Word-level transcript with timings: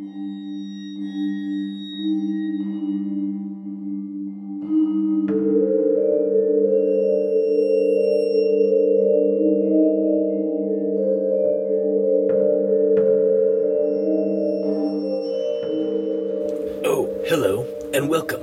Oh, 0.00 0.04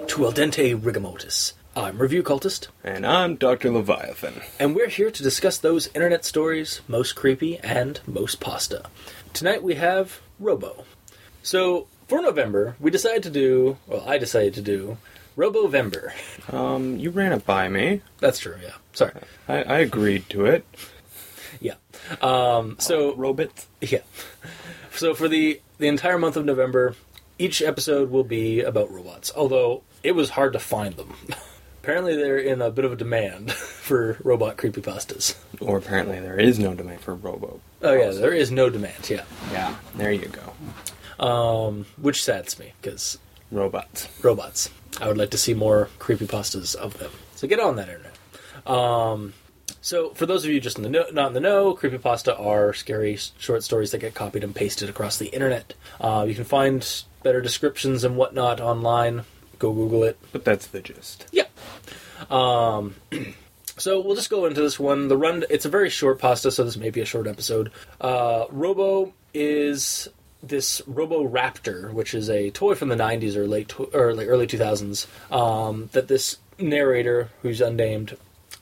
to 0.08 0.26
Al 0.26 0.34
Dente 0.34 0.76
Rigamortis. 0.78 1.54
I'm 1.78 1.98
Review 2.00 2.22
Cultist, 2.24 2.68
And 2.84 3.06
I'm 3.08 3.36
Dr. 3.36 3.72
Leviathan. 3.72 4.42
and 4.60 4.76
we're 4.76 4.90
here 4.90 5.10
to 5.10 5.24
discuss 5.24 5.58
those 5.58 5.88
internet 5.96 6.26
stories 6.26 6.82
most 6.90 7.16
creepy 7.16 7.60
and 7.60 8.02
most 8.06 8.42
pasta. 8.42 8.84
Tonight 9.34 9.64
we 9.64 9.76
have 9.76 10.20
Robo. 10.38 10.84
So, 11.46 11.86
for 12.08 12.24
November, 12.24 12.76
we 12.80 12.90
decided 12.90 13.22
to 13.22 13.30
do, 13.30 13.78
well, 13.86 14.04
I 14.08 14.18
decided 14.18 14.56
to 14.56 14.64
do 14.64 14.98
Robovember. 15.38 16.12
Um, 16.52 16.98
you 16.98 17.12
ran 17.12 17.34
it 17.34 17.46
by 17.46 17.70
me. 17.70 18.02
That's 18.18 18.40
true, 18.40 18.56
yeah. 18.64 18.74
Sorry. 18.94 19.12
I, 19.48 19.62
I 19.62 19.78
agreed 19.78 20.28
to 20.32 20.46
it. 20.46 20.66
Yeah. 21.60 21.76
Um, 22.20 22.78
so, 22.80 23.14
Robot. 23.14 23.52
Yeah. 23.80 24.00
So 24.96 25.14
for 25.14 25.28
the 25.28 25.62
the 25.78 25.88
entire 25.88 26.18
month 26.18 26.36
of 26.36 26.46
November, 26.46 26.96
each 27.38 27.62
episode 27.62 28.10
will 28.10 28.24
be 28.24 28.62
about 28.62 28.92
robots. 28.92 29.32
Although 29.36 29.84
it 30.02 30.14
was 30.14 30.32
hard 30.32 30.54
to 30.54 30.60
find 30.60 30.96
them. 30.96 31.14
Apparently, 31.84 32.16
they're 32.16 32.40
in 32.40 32.60
a 32.60 32.72
bit 32.72 32.86
of 32.86 32.94
a 32.94 32.96
demand 32.96 33.52
for 33.86 34.18
robot 34.24 34.58
creepypastas. 34.58 35.36
Or 35.62 35.78
apparently 35.78 36.20
there 36.20 36.40
is 36.40 36.58
no 36.58 36.74
demand 36.74 37.02
for 37.02 37.14
Robo. 37.14 37.62
Oh 37.84 37.94
yeah, 37.94 38.10
there 38.10 38.34
is 38.34 38.50
no 38.50 38.72
demand. 38.72 39.08
Yeah, 39.08 39.24
Yeah, 39.52 39.76
there 39.94 40.12
you 40.12 40.28
go. 40.28 40.54
Um, 41.20 41.86
which 41.98 42.24
saddens 42.24 42.60
me 42.60 42.74
because 42.82 43.18
Robots. 43.52 44.08
robots. 44.22 44.70
I 45.00 45.08
would 45.08 45.18
like 45.18 45.32
to 45.32 45.38
see 45.38 45.54
more 45.54 45.90
creepy 46.00 46.26
pastas 46.26 46.76
of 46.76 46.98
them. 47.00 47.12
So 47.36 47.48
get 47.48 47.60
on 47.60 47.76
that 47.76 47.90
internet. 47.90 48.14
Um, 48.68 49.34
so 49.82 50.10
for 50.12 50.26
those 50.26 50.46
of 50.46 50.52
you 50.52 50.60
just 50.60 50.78
in 50.78 50.84
the 50.84 50.90
know, 50.90 51.06
not 51.12 51.28
in 51.28 51.34
the 51.34 51.40
know, 51.40 51.74
creepy 51.74 51.98
pasta 51.98 52.36
are 52.36 52.74
scary 52.74 53.18
short 53.38 53.64
stories 53.64 53.92
that 53.92 54.00
get 54.00 54.16
copied 54.16 54.44
and 54.44 54.56
pasted 54.56 54.90
across 54.90 55.18
the 55.18 55.28
internet. 55.28 55.74
Uh, 56.00 56.26
you 56.28 56.34
can 56.34 56.44
find 56.44 57.04
better 57.24 57.42
descriptions 57.42 58.04
and 58.04 58.18
whatnot 58.18 58.60
online. 58.60 59.26
Go 59.60 59.74
Google 59.74 60.04
it. 60.04 60.18
But 60.32 60.44
that's 60.44 60.68
the 60.68 60.82
gist. 60.82 61.28
Yeah. 61.32 61.46
Um, 62.30 62.96
so 63.78 64.00
we'll 64.02 64.16
just 64.16 64.30
go 64.30 64.46
into 64.46 64.62
this 64.62 64.80
one. 64.80 65.08
The 65.08 65.18
run. 65.18 65.44
It's 65.50 65.66
a 65.66 65.70
very 65.70 65.90
short 65.90 66.20
pasta, 66.20 66.52
so 66.52 66.64
this 66.64 66.78
may 66.78 66.90
be 66.90 67.02
a 67.02 67.06
short 67.06 67.28
episode. 67.28 67.72
Uh, 68.02 68.46
Robo 68.50 69.14
is 69.34 70.08
this 70.48 70.82
Robo 70.88 71.28
Raptor, 71.28 71.92
which 71.94 72.14
is 72.14 72.30
a 72.30 72.50
toy 72.52 72.76
from 72.76 72.90
the 72.90 72.96
'90s 72.96 73.36
or 73.36 73.48
late 73.48 73.70
tw- 73.70 73.94
or 73.94 74.12
early 74.12 74.48
2000s. 74.48 75.08
Um, 75.34 75.90
that 75.94 76.08
this 76.08 76.38
narrator, 76.60 77.30
who's 77.42 77.62
unnamed, 77.62 78.18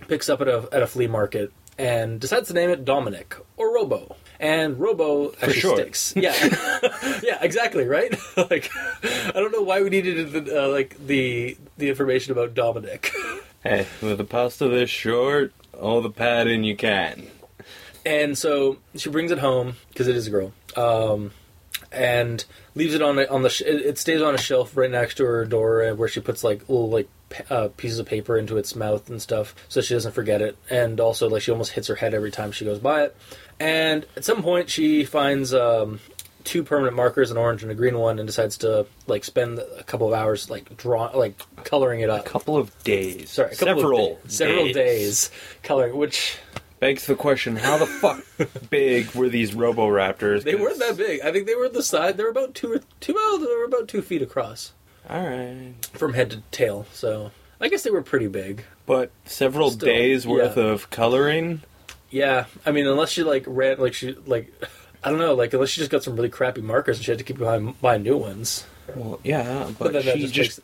picks 0.07 0.29
up 0.29 0.41
at 0.41 0.47
a 0.47 0.67
at 0.71 0.81
a 0.81 0.87
flea 0.87 1.07
market 1.07 1.51
and 1.77 2.19
decides 2.19 2.47
to 2.49 2.53
name 2.53 2.69
it 2.69 2.85
Dominic 2.85 3.35
or 3.57 3.73
Robo. 3.73 4.15
And 4.39 4.77
Robo 4.79 5.31
actually 5.35 5.53
short. 5.53 5.77
sticks. 5.79 6.13
Yeah, 6.15 6.33
yeah, 7.23 7.37
exactly, 7.41 7.85
right? 7.87 8.13
like, 8.37 8.69
I 9.03 9.31
don't 9.33 9.51
know 9.53 9.61
why 9.61 9.81
we 9.81 9.89
needed 9.89 10.31
the, 10.31 10.65
uh, 10.65 10.67
like 10.69 10.97
the 11.05 11.57
the 11.77 11.89
information 11.89 12.31
about 12.31 12.53
Dominic. 12.53 13.11
Hey, 13.63 13.87
with 14.01 14.19
a 14.19 14.25
pasta 14.25 14.67
this 14.67 14.89
short, 14.89 15.53
all 15.79 16.01
the 16.01 16.09
padding 16.09 16.65
you 16.65 16.75
can. 16.75 17.27
and 18.05 18.37
so 18.37 18.75
she 18.97 19.09
brings 19.09 19.31
it 19.31 19.37
home 19.39 19.75
because 19.87 20.09
it 20.09 20.17
is 20.17 20.27
a 20.27 20.29
girl, 20.29 20.51
um, 20.75 21.31
and 21.93 22.43
leaves 22.75 22.93
it 22.93 23.01
on 23.01 23.15
the, 23.15 23.29
on 23.31 23.43
the. 23.43 23.49
Sh- 23.49 23.61
it 23.61 23.97
stays 23.97 24.21
on 24.21 24.35
a 24.35 24.37
shelf 24.37 24.75
right 24.75 24.89
next 24.89 25.15
to 25.15 25.25
her 25.25 25.45
door, 25.45 25.83
uh, 25.83 25.93
where 25.95 26.07
she 26.07 26.19
puts 26.19 26.43
like 26.43 26.67
little 26.67 26.89
like 26.89 27.07
p- 27.29 27.43
uh, 27.49 27.69
pieces 27.77 27.99
of 27.99 28.05
paper 28.05 28.37
into 28.37 28.57
its 28.57 28.75
mouth 28.75 29.09
and 29.09 29.21
stuff, 29.21 29.55
so 29.69 29.81
she 29.81 29.93
doesn't 29.93 30.13
forget 30.13 30.41
it. 30.41 30.57
And 30.69 30.99
also, 30.99 31.29
like 31.29 31.41
she 31.41 31.51
almost 31.51 31.73
hits 31.73 31.87
her 31.87 31.95
head 31.95 32.13
every 32.13 32.31
time 32.31 32.51
she 32.51 32.65
goes 32.65 32.79
by 32.79 33.03
it. 33.03 33.17
And 33.59 34.05
at 34.17 34.25
some 34.25 34.41
point, 34.41 34.69
she 34.69 35.05
finds 35.05 35.53
um, 35.53 35.99
two 36.43 36.63
permanent 36.63 36.95
markers, 36.95 37.31
an 37.31 37.37
orange 37.37 37.63
and 37.63 37.71
a 37.71 37.75
green 37.75 37.97
one, 37.97 38.19
and 38.19 38.27
decides 38.27 38.57
to 38.57 38.85
like 39.07 39.23
spend 39.23 39.59
a 39.59 39.83
couple 39.83 40.07
of 40.07 40.13
hours 40.13 40.49
like 40.49 40.75
draw 40.77 41.05
like 41.15 41.39
coloring 41.63 42.01
it 42.01 42.09
up. 42.09 42.25
A 42.25 42.29
couple 42.29 42.57
of 42.57 42.83
days. 42.83 43.31
Sorry, 43.31 43.51
a 43.51 43.55
couple 43.55 43.75
several 43.75 44.13
of 44.13 44.23
da- 44.23 44.29
several 44.29 44.73
days 44.73 45.31
coloring, 45.61 45.95
which 45.95 46.37
Begs 46.83 47.05
the 47.05 47.15
question: 47.15 47.55
How 47.55 47.77
the 47.77 47.85
fuck 47.85 48.25
big 48.69 49.09
were 49.11 49.29
these 49.29 49.55
Robo 49.55 49.87
Raptors? 49.87 50.43
They 50.43 50.55
weren't 50.55 50.79
that 50.79 50.97
big. 50.97 51.21
I 51.21 51.31
think 51.31 51.47
they 51.47 51.55
were 51.55 51.69
the 51.69 51.81
side. 51.81 52.17
They 52.17 52.23
were 52.23 52.29
about 52.29 52.55
two 52.55 52.73
or 52.73 52.81
two. 52.99 53.13
Well, 53.13 53.37
they 53.37 53.45
were 53.45 53.63
about 53.63 53.87
two 53.87 54.01
feet 54.01 54.21
across 54.21 54.73
All 55.09 55.25
right, 55.25 55.75
from 55.93 56.11
head 56.13 56.31
to 56.31 56.41
tail. 56.51 56.85
So 56.91 57.31
I 57.61 57.69
guess 57.69 57.83
they 57.83 57.89
were 57.89 58.01
pretty 58.01 58.27
big. 58.27 58.65
but 58.85 59.11
several 59.23 59.71
Still, 59.71 59.85
days 59.85 60.27
worth 60.27 60.57
yeah. 60.57 60.63
of 60.63 60.89
coloring. 60.89 61.61
Yeah, 62.09 62.47
I 62.65 62.73
mean, 62.73 62.85
unless 62.85 63.11
she 63.11 63.23
like 63.23 63.45
ran 63.47 63.79
like 63.79 63.93
she 63.93 64.17
like 64.25 64.51
I 65.05 65.09
don't 65.09 65.19
know, 65.19 65.35
like 65.35 65.53
unless 65.53 65.69
she 65.69 65.79
just 65.79 65.89
got 65.89 66.03
some 66.03 66.17
really 66.17 66.27
crappy 66.27 66.59
markers 66.59 66.97
and 66.97 67.05
she 67.05 67.11
had 67.11 67.17
to 67.17 67.23
keep 67.23 67.39
buying, 67.39 67.75
buying 67.79 68.03
new 68.03 68.17
ones. 68.17 68.65
Well, 68.93 69.21
yeah, 69.23 69.71
but, 69.79 69.93
then 69.93 70.05
that 70.05 70.15
she 70.15 70.23
just 70.23 70.33
just, 70.33 70.59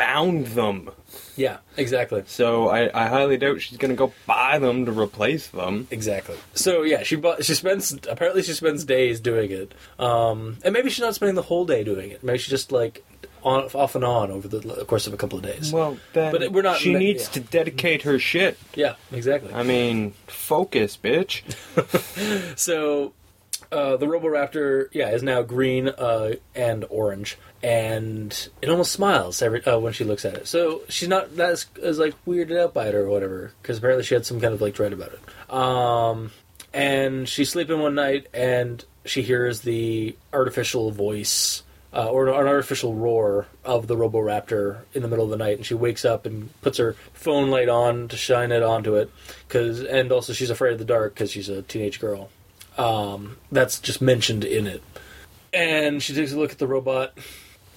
found 0.00 0.46
them. 0.48 0.90
Yeah, 1.36 1.58
exactly. 1.76 2.22
So 2.26 2.68
I, 2.68 2.90
I 2.94 3.08
highly 3.08 3.36
doubt 3.36 3.60
she's 3.60 3.78
gonna 3.78 3.94
go 3.94 4.12
buy 4.26 4.58
them 4.58 4.86
to 4.86 4.92
replace 4.92 5.48
them. 5.48 5.86
Exactly. 5.90 6.36
So 6.54 6.82
yeah, 6.82 7.02
she 7.02 7.16
bought, 7.16 7.44
she 7.44 7.54
spends 7.54 7.92
apparently 8.08 8.42
she 8.42 8.52
spends 8.52 8.84
days 8.84 9.20
doing 9.20 9.50
it, 9.50 9.72
um, 9.98 10.58
and 10.64 10.72
maybe 10.72 10.90
she's 10.90 11.00
not 11.04 11.14
spending 11.14 11.34
the 11.34 11.42
whole 11.42 11.64
day 11.66 11.82
doing 11.84 12.10
it. 12.10 12.22
Maybe 12.22 12.38
she 12.38 12.50
just 12.50 12.72
like 12.72 13.04
on 13.42 13.64
off 13.74 13.94
and 13.94 14.04
on 14.04 14.30
over 14.30 14.46
the 14.48 14.84
course 14.84 15.06
of 15.06 15.14
a 15.14 15.16
couple 15.16 15.38
of 15.38 15.44
days. 15.44 15.72
Well, 15.72 15.96
then 16.12 16.30
But 16.32 16.52
we're 16.52 16.60
not- 16.62 16.76
She 16.76 16.94
needs 16.94 17.24
yeah. 17.24 17.32
to 17.32 17.40
dedicate 17.40 18.02
her 18.02 18.18
shit. 18.18 18.58
yeah, 18.74 18.96
exactly. 19.12 19.52
I 19.54 19.62
mean, 19.62 20.12
focus, 20.26 20.98
bitch. 21.02 21.42
So 22.56 23.12
uh, 23.72 23.96
the 23.96 24.06
Roboraptor, 24.06 24.88
yeah, 24.92 25.10
is 25.10 25.22
now 25.22 25.42
green 25.42 25.88
uh, 25.88 26.32
and 26.54 26.84
orange, 26.90 27.38
and 27.62 28.48
it 28.60 28.68
almost 28.68 28.92
smiles 28.92 29.42
every 29.42 29.64
uh, 29.64 29.78
when 29.78 29.92
she 29.92 30.04
looks 30.04 30.24
at 30.24 30.34
it. 30.34 30.48
So 30.48 30.82
she's 30.88 31.08
not 31.08 31.36
that 31.36 31.50
as, 31.50 31.66
as 31.82 31.98
like 31.98 32.14
weirded 32.24 32.58
out 32.58 32.74
by 32.74 32.88
it 32.88 32.94
or 32.94 33.08
whatever, 33.08 33.52
because 33.62 33.78
apparently 33.78 34.04
she 34.04 34.14
had 34.14 34.26
some 34.26 34.40
kind 34.40 34.54
of 34.54 34.60
like 34.60 34.74
dread 34.74 34.92
about 34.92 35.12
it. 35.12 35.54
Um, 35.54 36.32
and 36.72 37.28
she's 37.28 37.50
sleeping 37.50 37.80
one 37.80 37.94
night, 37.94 38.26
and 38.34 38.84
she 39.04 39.22
hears 39.22 39.60
the 39.60 40.16
artificial 40.32 40.90
voice. 40.90 41.62
Uh, 41.92 42.06
or 42.06 42.28
an 42.28 42.46
artificial 42.46 42.94
roar 42.94 43.48
of 43.64 43.88
the 43.88 43.96
Roboraptor 43.96 44.82
in 44.94 45.02
the 45.02 45.08
middle 45.08 45.24
of 45.24 45.30
the 45.32 45.36
night, 45.36 45.56
and 45.56 45.66
she 45.66 45.74
wakes 45.74 46.04
up 46.04 46.24
and 46.24 46.48
puts 46.62 46.78
her 46.78 46.92
phone 47.14 47.50
light 47.50 47.68
on 47.68 48.06
to 48.06 48.16
shine 48.16 48.52
it 48.52 48.62
onto 48.62 48.94
it, 48.94 49.10
cause, 49.48 49.80
and 49.80 50.12
also 50.12 50.32
she's 50.32 50.50
afraid 50.50 50.74
of 50.74 50.78
the 50.78 50.84
dark 50.84 51.14
because 51.14 51.32
she's 51.32 51.48
a 51.48 51.62
teenage 51.62 51.98
girl 51.98 52.30
um, 52.80 53.36
that's 53.52 53.78
just 53.78 54.00
mentioned 54.00 54.44
in 54.44 54.66
it. 54.66 54.82
And 55.52 56.02
she 56.02 56.14
takes 56.14 56.32
a 56.32 56.38
look 56.38 56.52
at 56.52 56.58
the 56.58 56.66
robot. 56.66 57.12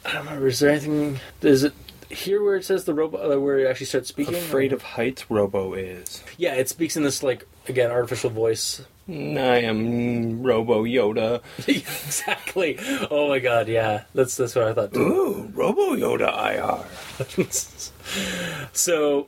I 0.05 0.13
don't 0.13 0.25
remember. 0.25 0.47
Is 0.47 0.59
there 0.59 0.69
anything? 0.69 1.19
Is 1.41 1.63
it 1.63 1.73
here 2.09 2.43
where 2.43 2.55
it 2.55 2.65
says 2.65 2.85
the 2.85 2.93
robot 2.93 3.31
uh, 3.31 3.39
where 3.39 3.59
it 3.59 3.67
actually 3.67 3.87
starts 3.87 4.09
speaking? 4.09 4.35
Afraid 4.35 4.71
of 4.71 4.81
heights, 4.81 5.29
Robo 5.29 5.73
is. 5.73 6.23
Yeah, 6.37 6.53
it 6.53 6.69
speaks 6.69 6.95
in 6.95 7.03
this 7.03 7.23
like 7.23 7.45
again 7.67 7.91
artificial 7.91 8.29
voice. 8.29 8.85
I 9.09 9.11
am 9.11 10.43
Robo 10.43 10.85
Yoda. 10.85 11.41
exactly. 11.67 12.79
Oh 13.11 13.27
my 13.27 13.39
god. 13.39 13.67
Yeah, 13.67 14.03
that's 14.13 14.37
that's 14.37 14.55
what 14.55 14.67
I 14.67 14.73
thought 14.73 14.93
too. 14.93 15.01
Ooh, 15.01 15.51
Robo 15.53 15.95
Yoda 15.95 16.29
IR. 16.31 16.85
so, 18.73 19.27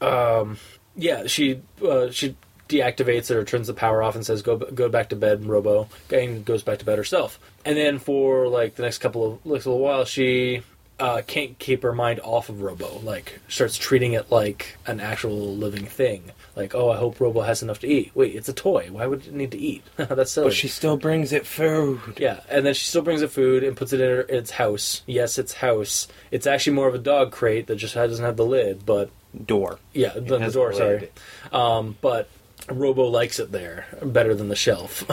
um, 0.00 0.56
yeah, 0.96 1.26
she 1.26 1.60
uh, 1.86 2.10
she 2.10 2.34
deactivates 2.68 3.30
it 3.30 3.36
or 3.36 3.44
turns 3.44 3.66
the 3.66 3.74
power 3.74 4.02
off 4.02 4.14
and 4.14 4.24
says 4.24 4.42
go 4.42 4.56
go 4.56 4.88
back 4.88 5.10
to 5.10 5.16
bed, 5.16 5.44
Robo, 5.44 5.88
and 6.10 6.44
goes 6.44 6.62
back 6.62 6.78
to 6.78 6.84
bed 6.84 6.98
herself. 6.98 7.38
And 7.64 7.76
then 7.76 7.98
for 7.98 8.48
like 8.48 8.76
the 8.76 8.82
next 8.82 8.98
couple 8.98 9.24
of 9.26 9.46
like, 9.46 9.66
little 9.66 9.78
while, 9.78 10.04
she 10.04 10.62
uh, 11.00 11.22
can't 11.26 11.58
keep 11.58 11.82
her 11.82 11.92
mind 11.92 12.20
off 12.20 12.48
of 12.48 12.62
Robo. 12.62 13.00
Like 13.00 13.40
starts 13.48 13.76
treating 13.76 14.12
it 14.12 14.30
like 14.30 14.76
an 14.86 15.00
actual 15.00 15.56
living 15.56 15.86
thing. 15.86 16.30
Like, 16.56 16.74
oh, 16.74 16.90
I 16.90 16.96
hope 16.96 17.20
Robo 17.20 17.40
has 17.40 17.62
enough 17.62 17.80
to 17.80 17.88
eat. 17.88 18.12
Wait, 18.14 18.34
it's 18.34 18.48
a 18.48 18.52
toy. 18.52 18.88
Why 18.90 19.06
would 19.06 19.26
it 19.26 19.34
need 19.34 19.50
to 19.52 19.58
eat? 19.58 19.82
That's 19.96 20.30
silly. 20.30 20.48
But 20.48 20.54
she 20.54 20.68
still 20.68 20.96
brings 20.96 21.32
it 21.32 21.46
food. 21.46 22.00
Yeah, 22.18 22.40
and 22.48 22.64
then 22.64 22.74
she 22.74 22.86
still 22.86 23.02
brings 23.02 23.22
it 23.22 23.30
food 23.30 23.64
and 23.64 23.76
puts 23.76 23.92
it 23.92 24.00
in 24.00 24.08
her, 24.08 24.20
its 24.20 24.52
house. 24.52 25.02
Yes, 25.06 25.36
its 25.36 25.54
house. 25.54 26.06
It's 26.30 26.46
actually 26.46 26.74
more 26.74 26.86
of 26.86 26.94
a 26.94 26.98
dog 26.98 27.32
crate 27.32 27.66
that 27.66 27.76
just 27.76 27.94
doesn't 27.94 28.24
have 28.24 28.36
the 28.36 28.46
lid, 28.46 28.86
but 28.86 29.10
Door. 29.46 29.80
yeah, 29.92 30.12
the, 30.14 30.38
the 30.38 30.50
door. 30.50 30.72
Sorry, 30.72 31.10
um, 31.50 31.96
but 32.00 32.28
Robo 32.70 33.04
likes 33.06 33.38
it 33.38 33.52
there 33.52 33.86
better 34.02 34.34
than 34.34 34.48
the 34.48 34.56
shelf. 34.56 35.04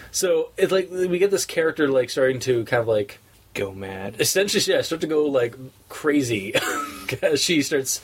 so 0.10 0.50
it's 0.56 0.72
like 0.72 0.90
we 0.90 1.18
get 1.18 1.30
this 1.30 1.44
character 1.44 1.88
like 1.88 2.10
starting 2.10 2.40
to 2.40 2.64
kind 2.64 2.80
of 2.80 2.88
like 2.88 3.18
Go 3.54 3.72
mad. 3.72 4.16
essentially 4.20 4.62
yeah 4.74 4.82
start 4.82 5.00
to 5.00 5.06
go 5.06 5.24
like 5.26 5.56
crazy 5.88 6.54
as 7.22 7.42
she 7.42 7.62
starts 7.62 8.02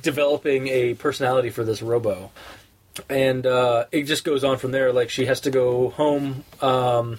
developing 0.00 0.68
a 0.68 0.94
personality 0.94 1.50
for 1.50 1.64
this 1.64 1.82
Robo, 1.82 2.30
and 3.08 3.46
uh, 3.46 3.86
it 3.90 4.04
just 4.04 4.24
goes 4.24 4.44
on 4.44 4.58
from 4.58 4.70
there. 4.70 4.92
Like 4.92 5.10
she 5.10 5.26
has 5.26 5.40
to 5.42 5.50
go 5.50 5.90
home 5.90 6.44
um, 6.60 7.18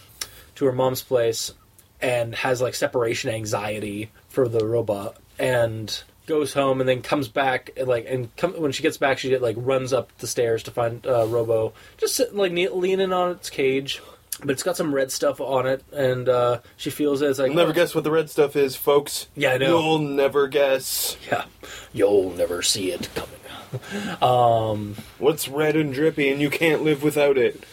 to 0.55 0.65
her 0.65 0.71
mom's 0.71 1.01
place 1.03 1.53
and 2.01 2.35
has 2.35 2.61
like 2.61 2.75
separation 2.75 3.29
anxiety 3.31 4.11
for 4.29 4.47
the 4.47 4.65
robot 4.65 5.17
and 5.39 6.03
goes 6.25 6.53
home 6.53 6.79
and 6.79 6.87
then 6.87 7.01
comes 7.01 7.27
back 7.27 7.71
and, 7.77 7.87
like 7.87 8.05
and 8.07 8.33
come, 8.35 8.53
when 8.53 8.71
she 8.71 8.83
gets 8.83 8.97
back 8.97 9.17
she 9.17 9.37
like 9.37 9.55
runs 9.59 9.91
up 9.93 10.15
the 10.19 10.27
stairs 10.27 10.63
to 10.63 10.71
find 10.71 11.05
uh, 11.05 11.25
Robo 11.27 11.73
just 11.97 12.15
sitting, 12.15 12.37
like 12.37 12.51
leaning 12.51 13.11
on 13.11 13.31
its 13.31 13.49
cage 13.49 14.01
but 14.39 14.49
it's 14.51 14.63
got 14.63 14.75
some 14.75 14.93
red 14.95 15.11
stuff 15.11 15.39
on 15.39 15.67
it 15.67 15.83
and 15.91 16.27
uh, 16.27 16.59
she 16.77 16.89
feels 16.89 17.21
it, 17.21 17.29
it's 17.29 17.39
like 17.39 17.49
You'll 17.49 17.57
never 17.57 17.71
oh, 17.71 17.73
guess 17.73 17.93
what 17.93 18.03
the 18.03 18.11
red 18.11 18.29
stuff 18.29 18.55
is, 18.55 18.75
folks. 18.75 19.27
Yeah, 19.35 19.53
I 19.53 19.57
know. 19.57 19.79
You'll 19.79 19.99
never 19.99 20.47
guess. 20.47 21.17
yeah 21.29 21.45
you'll 21.93 22.31
never 22.31 22.61
see 22.61 22.91
it 22.91 23.09
coming 23.13 24.21
um 24.21 24.95
What's 25.19 25.47
red 25.47 25.75
and 25.75 25.93
drippy 25.93 26.29
and 26.29 26.41
you 26.41 26.49
can't 26.49 26.83
live 26.83 27.03
without 27.03 27.37
it? 27.37 27.63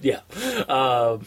yeah 0.00 0.20
um 0.68 1.26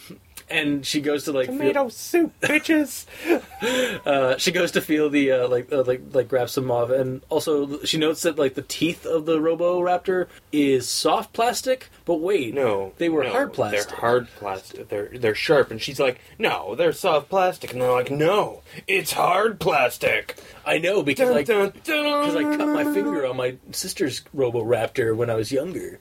and 0.50 0.84
she 0.84 1.00
goes 1.00 1.24
to 1.24 1.32
like 1.32 1.46
feel- 1.48 1.58
Tomato 1.58 1.88
soup, 1.88 2.32
bitches! 2.40 3.06
uh, 4.06 4.36
she 4.38 4.52
goes 4.52 4.72
to 4.72 4.80
feel 4.80 5.10
the 5.10 5.32
uh, 5.32 5.48
like 5.48 5.72
uh, 5.72 5.82
like 5.82 6.02
like 6.12 6.28
grab 6.28 6.50
some 6.50 6.70
off, 6.70 6.90
and 6.90 7.22
also 7.28 7.82
she 7.84 7.98
notes 7.98 8.22
that 8.22 8.38
like 8.38 8.54
the 8.54 8.62
teeth 8.62 9.06
of 9.06 9.26
the 9.26 9.40
Robo 9.40 9.80
Raptor 9.80 10.26
is 10.52 10.88
soft 10.88 11.32
plastic, 11.32 11.88
but 12.04 12.16
wait, 12.16 12.54
No. 12.54 12.92
they 12.98 13.08
were 13.08 13.24
no, 13.24 13.30
hard 13.30 13.52
plastic. 13.52 13.88
They're 13.88 13.98
hard 13.98 14.28
plastic. 14.36 14.88
They're 14.88 15.08
they're 15.18 15.34
sharp 15.34 15.70
and 15.70 15.80
she's 15.80 16.00
like, 16.00 16.20
"No, 16.38 16.74
they're 16.74 16.92
soft 16.92 17.28
plastic." 17.28 17.72
And 17.72 17.80
they're 17.80 17.92
like, 17.92 18.10
"No, 18.10 18.62
it's 18.86 19.12
hard 19.12 19.60
plastic." 19.60 20.36
I 20.66 20.78
know 20.78 21.02
because 21.02 21.28
Dun, 21.28 21.36
like 21.36 21.74
because 21.74 22.36
I 22.36 22.42
cut 22.56 22.68
my 22.68 22.84
finger 22.92 23.26
on 23.26 23.36
my 23.36 23.56
sister's 23.72 24.22
Robo 24.32 24.62
Raptor 24.62 25.16
when 25.16 25.30
I 25.30 25.34
was 25.34 25.50
younger, 25.52 25.98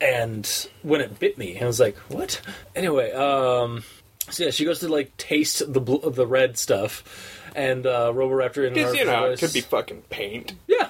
and 0.00 0.68
when 0.82 1.00
it 1.00 1.18
bit 1.18 1.36
me, 1.38 1.58
I 1.60 1.66
was 1.66 1.80
like, 1.80 1.96
"What?" 2.08 2.40
Anyway, 2.74 3.12
um, 3.12 3.84
so 4.30 4.44
yeah, 4.44 4.50
she 4.50 4.64
goes 4.64 4.80
to 4.80 4.88
like 4.88 5.16
taste 5.16 5.72
the 5.72 5.80
bl- 5.80 6.08
the 6.08 6.26
red 6.26 6.56
stuff, 6.56 7.42
and 7.54 7.86
uh, 7.86 8.12
Robo 8.14 8.34
Raptor 8.34 8.66
in 8.66 8.74
Because, 8.74 8.92
her 8.92 8.98
you 8.98 9.04
know, 9.04 9.24
it 9.26 9.38
could 9.38 9.52
be 9.52 9.60
fucking 9.60 10.02
paint. 10.10 10.54
Yeah. 10.66 10.88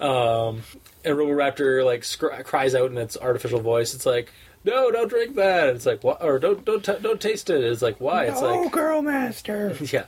Um, 0.00 0.62
and 1.04 1.16
Roboraptor 1.16 1.84
like 1.84 2.04
scr- 2.04 2.42
cries 2.44 2.74
out 2.74 2.90
in 2.90 2.98
its 2.98 3.16
artificial 3.16 3.60
voice. 3.60 3.94
It's 3.94 4.06
like, 4.06 4.32
"No, 4.64 4.90
don't 4.90 5.08
drink 5.08 5.36
that." 5.36 5.68
It's 5.68 5.86
like, 5.86 6.02
"What?" 6.02 6.22
Or 6.22 6.38
don't 6.38 6.64
don't 6.64 6.84
t- 6.84 6.98
don't 7.00 7.20
taste 7.20 7.50
it. 7.50 7.62
It's 7.62 7.82
like, 7.82 8.00
"Why?" 8.00 8.24
It's 8.24 8.42
like, 8.42 8.72
girl 8.72 9.02
master. 9.02 9.76
yeah, 9.92 10.04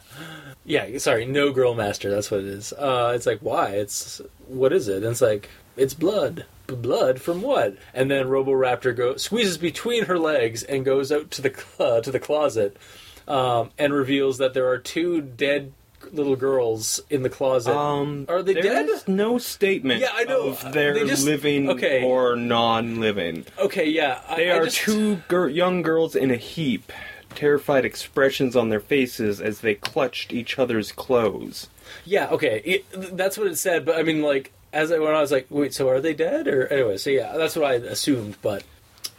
yeah. 0.64 0.98
Sorry, 0.98 1.24
no 1.26 1.52
girl 1.52 1.74
master. 1.74 2.10
That's 2.10 2.30
what 2.30 2.40
it 2.40 2.46
is. 2.46 2.72
Uh, 2.72 3.12
it's 3.14 3.26
like, 3.26 3.40
why? 3.40 3.68
It's 3.70 4.20
what 4.48 4.72
is 4.72 4.88
it? 4.88 4.96
And 4.98 5.06
it's 5.06 5.22
like, 5.22 5.48
it's 5.76 5.94
blood. 5.94 6.46
Blood 6.80 7.20
from 7.20 7.42
what? 7.42 7.76
And 7.92 8.10
then 8.10 8.26
Roboraptor 8.26 8.96
go 8.96 9.16
squeezes 9.16 9.58
between 9.58 10.06
her 10.06 10.18
legs 10.18 10.62
and 10.62 10.84
goes 10.84 11.12
out 11.12 11.30
to 11.32 11.42
the 11.42 11.64
uh, 11.78 12.00
to 12.02 12.10
the 12.10 12.20
closet, 12.20 12.76
um, 13.28 13.70
and 13.78 13.92
reveals 13.92 14.38
that 14.38 14.54
there 14.54 14.68
are 14.68 14.78
two 14.78 15.20
dead 15.20 15.72
little 16.12 16.34
girls 16.36 17.00
in 17.10 17.22
the 17.22 17.30
closet. 17.30 17.74
Um, 17.76 18.26
Are 18.28 18.42
they 18.42 18.54
dead? 18.54 18.88
No 19.06 19.38
statement 19.38 20.00
Yeah, 20.00 20.10
I 20.12 20.24
know. 20.24 20.48
of 20.48 20.72
their 20.72 20.94
They 20.94 21.06
just- 21.06 21.24
living 21.24 21.70
okay. 21.70 22.02
or 22.04 22.34
non-living. 22.34 23.46
Okay, 23.58 23.88
yeah. 23.88 24.20
I, 24.28 24.36
They 24.36 24.50
I 24.50 24.56
are 24.58 24.64
just- 24.64 24.78
two 24.78 25.22
gir- 25.28 25.48
young 25.48 25.80
girls 25.82 26.16
in 26.16 26.32
a 26.32 26.36
heap, 26.36 26.90
terrified 27.36 27.84
expressions 27.84 28.56
on 28.56 28.68
their 28.68 28.80
faces 28.80 29.40
as 29.40 29.60
they 29.60 29.76
clutched 29.76 30.32
each 30.32 30.58
other's 30.58 30.90
clothes. 30.90 31.68
Yeah, 32.04 32.28
okay. 32.30 32.60
It, 32.64 33.16
that's 33.16 33.38
what 33.38 33.46
it 33.46 33.56
said, 33.56 33.84
but 33.86 33.96
I 33.96 34.02
mean, 34.02 34.22
like, 34.22 34.50
as 34.72 34.90
I, 34.92 34.98
when 34.98 35.14
I 35.14 35.20
was 35.20 35.32
like, 35.32 35.46
wait, 35.50 35.74
so 35.74 35.88
are 35.88 36.00
they 36.00 36.14
dead? 36.14 36.48
Or 36.48 36.66
anyway, 36.66 36.96
so 36.96 37.10
yeah, 37.10 37.36
that's 37.36 37.56
what 37.56 37.64
I 37.64 37.74
assumed, 37.74 38.36
but 38.42 38.64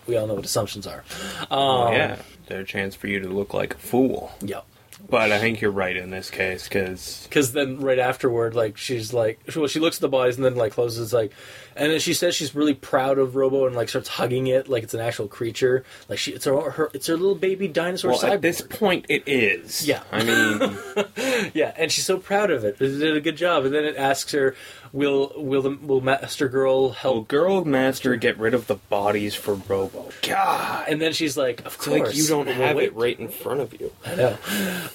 we 0.07 0.17
all 0.17 0.27
know 0.27 0.35
what 0.35 0.45
assumptions 0.45 0.87
are. 0.87 1.03
Um, 1.51 1.93
yeah, 1.93 2.17
they're 2.47 2.61
a 2.61 2.65
chance 2.65 2.95
for 2.95 3.07
you 3.07 3.19
to 3.19 3.27
look 3.27 3.53
like 3.53 3.75
a 3.75 3.77
fool. 3.77 4.31
Yeah. 4.41 4.61
But 5.09 5.31
I 5.31 5.39
think 5.39 5.61
you're 5.61 5.71
right 5.71 5.95
in 5.95 6.09
this 6.09 6.29
case 6.29 6.63
because 6.67 7.23
Because 7.29 7.51
then 7.53 7.79
right 7.81 7.99
afterward, 7.99 8.55
like, 8.55 8.77
she's 8.77 9.13
like, 9.13 9.39
well, 9.55 9.67
she 9.67 9.79
looks 9.79 9.97
at 9.97 10.01
the 10.01 10.07
bodies 10.09 10.37
and 10.37 10.45
then, 10.45 10.55
like, 10.55 10.73
closes, 10.73 11.13
like, 11.13 11.31
and 11.75 11.91
then 11.91 11.99
she 11.99 12.13
says 12.13 12.35
she's 12.35 12.55
really 12.55 12.73
proud 12.73 13.17
of 13.19 13.35
Robo 13.35 13.65
and, 13.67 13.75
like, 13.75 13.89
starts 13.89 14.07
hugging 14.07 14.47
it 14.47 14.67
like 14.69 14.83
it's 14.83 14.93
an 14.93 15.01
actual 15.01 15.27
creature. 15.27 15.83
Like, 16.07 16.19
she, 16.19 16.31
it's 16.31 16.45
her, 16.45 16.71
her 16.71 16.89
it's 16.93 17.07
her 17.07 17.17
little 17.17 17.35
baby 17.35 17.67
dinosaur 17.67 18.11
well, 18.11 18.19
cyborg. 18.19 18.31
at 18.33 18.41
this 18.41 18.61
point 18.61 19.05
it 19.09 19.23
is. 19.27 19.87
Yeah. 19.87 20.03
I 20.11 20.23
mean, 20.23 20.77
Yeah, 21.53 21.73
and 21.77 21.91
she's 21.91 22.05
so 22.05 22.17
proud 22.17 22.49
of 22.51 22.63
it. 22.63 22.79
It 22.79 22.99
did 22.99 23.15
a 23.17 23.21
good 23.21 23.35
job. 23.37 23.65
And 23.65 23.73
then 23.73 23.83
it 23.85 23.95
asks 23.97 24.31
her, 24.31 24.55
"Will 24.91 25.31
will 25.35 25.61
the 25.61 25.71
will 25.81 26.01
Master 26.01 26.47
Girl 26.47 26.81
will 26.81 26.91
help?" 26.91 27.27
Girl 27.27 27.65
Master 27.65 28.15
get 28.15 28.37
rid 28.37 28.53
of 28.53 28.67
the 28.67 28.75
bodies 28.75 29.35
for 29.35 29.55
Robo? 29.55 30.09
God, 30.21 30.85
And 30.87 31.01
then 31.01 31.13
she's 31.13 31.35
like, 31.37 31.65
"Of 31.65 31.77
course." 31.77 31.99
like 32.07 32.15
you 32.15 32.27
don't 32.27 32.45
We'll 32.45 32.55
have 32.55 32.75
wait 32.77 32.85
it 32.89 32.95
right 32.95 33.19
in 33.19 33.27
front 33.29 33.59
of 33.61 33.79
you. 33.79 33.91
I 34.05 34.15
know. 34.15 34.37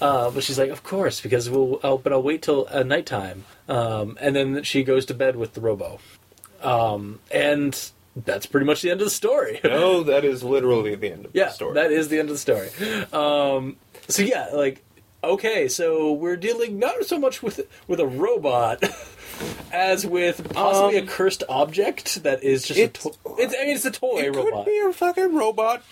Uh, 0.01 0.31
but 0.31 0.43
she's 0.45 0.59
like, 0.59 0.71
of 0.71 0.83
course, 0.83 1.21
because 1.21 1.49
we'll. 1.51 1.81
I'll, 1.83 1.99
but 1.99 2.13
I'll 2.13 2.23
wait 2.23 2.43
till 2.43 2.67
uh, 2.71 2.83
nighttime. 2.83 3.45
Um, 3.69 4.17
and 4.21 4.35
then 4.37 4.63
she 4.63 4.83
goes 4.85 5.05
to 5.07 5.15
bed 5.15 5.37
with 5.37 5.55
the 5.55 5.61
Robo. 5.61 5.99
Um, 6.63 7.21
and 7.31 7.91
that's 8.17 8.47
pretty 8.47 8.67
much 8.67 8.83
the 8.83 8.91
end 8.91 9.01
of 9.01 9.07
the 9.07 9.11
story. 9.11 9.61
No, 9.65 10.03
that 10.05 10.25
is 10.25 10.43
literally 10.43 10.95
the 10.97 11.13
end 11.13 11.27
of 11.27 11.31
yeah, 11.35 11.45
the 11.47 11.51
story. 11.53 11.75
that 11.75 11.93
is 11.93 12.09
the 12.09 12.19
end 12.19 12.31
of 12.31 12.35
the 12.35 12.39
story. 12.39 12.69
Um, 13.13 13.77
so 14.09 14.23
yeah, 14.23 14.49
like, 14.53 14.83
okay, 15.23 15.69
so 15.69 16.13
we're 16.13 16.37
dealing 16.37 16.79
not 16.79 17.05
so 17.05 17.19
much 17.19 17.43
with 17.43 17.61
with 17.87 18.01
a 18.01 18.07
robot. 18.07 18.83
As 19.73 20.05
with 20.05 20.53
possibly 20.53 20.99
Um, 20.99 21.05
a 21.05 21.07
cursed 21.07 21.45
object 21.49 22.25
that 22.25 22.43
is 22.43 22.67
just 22.67 22.81
it's- 22.81 23.05
a 23.07 23.11
toy. 23.11 23.35
It's, 23.39 23.55
I 23.55 23.67
mean, 23.67 23.77
it's 23.77 23.85
a 23.85 23.91
toy 23.93 24.19
it 24.25 24.35
robot. 24.35 24.65
could 24.65 24.71
be 24.71 24.79
a 24.85 24.93
fucking 24.93 25.33
robot. 25.37 25.83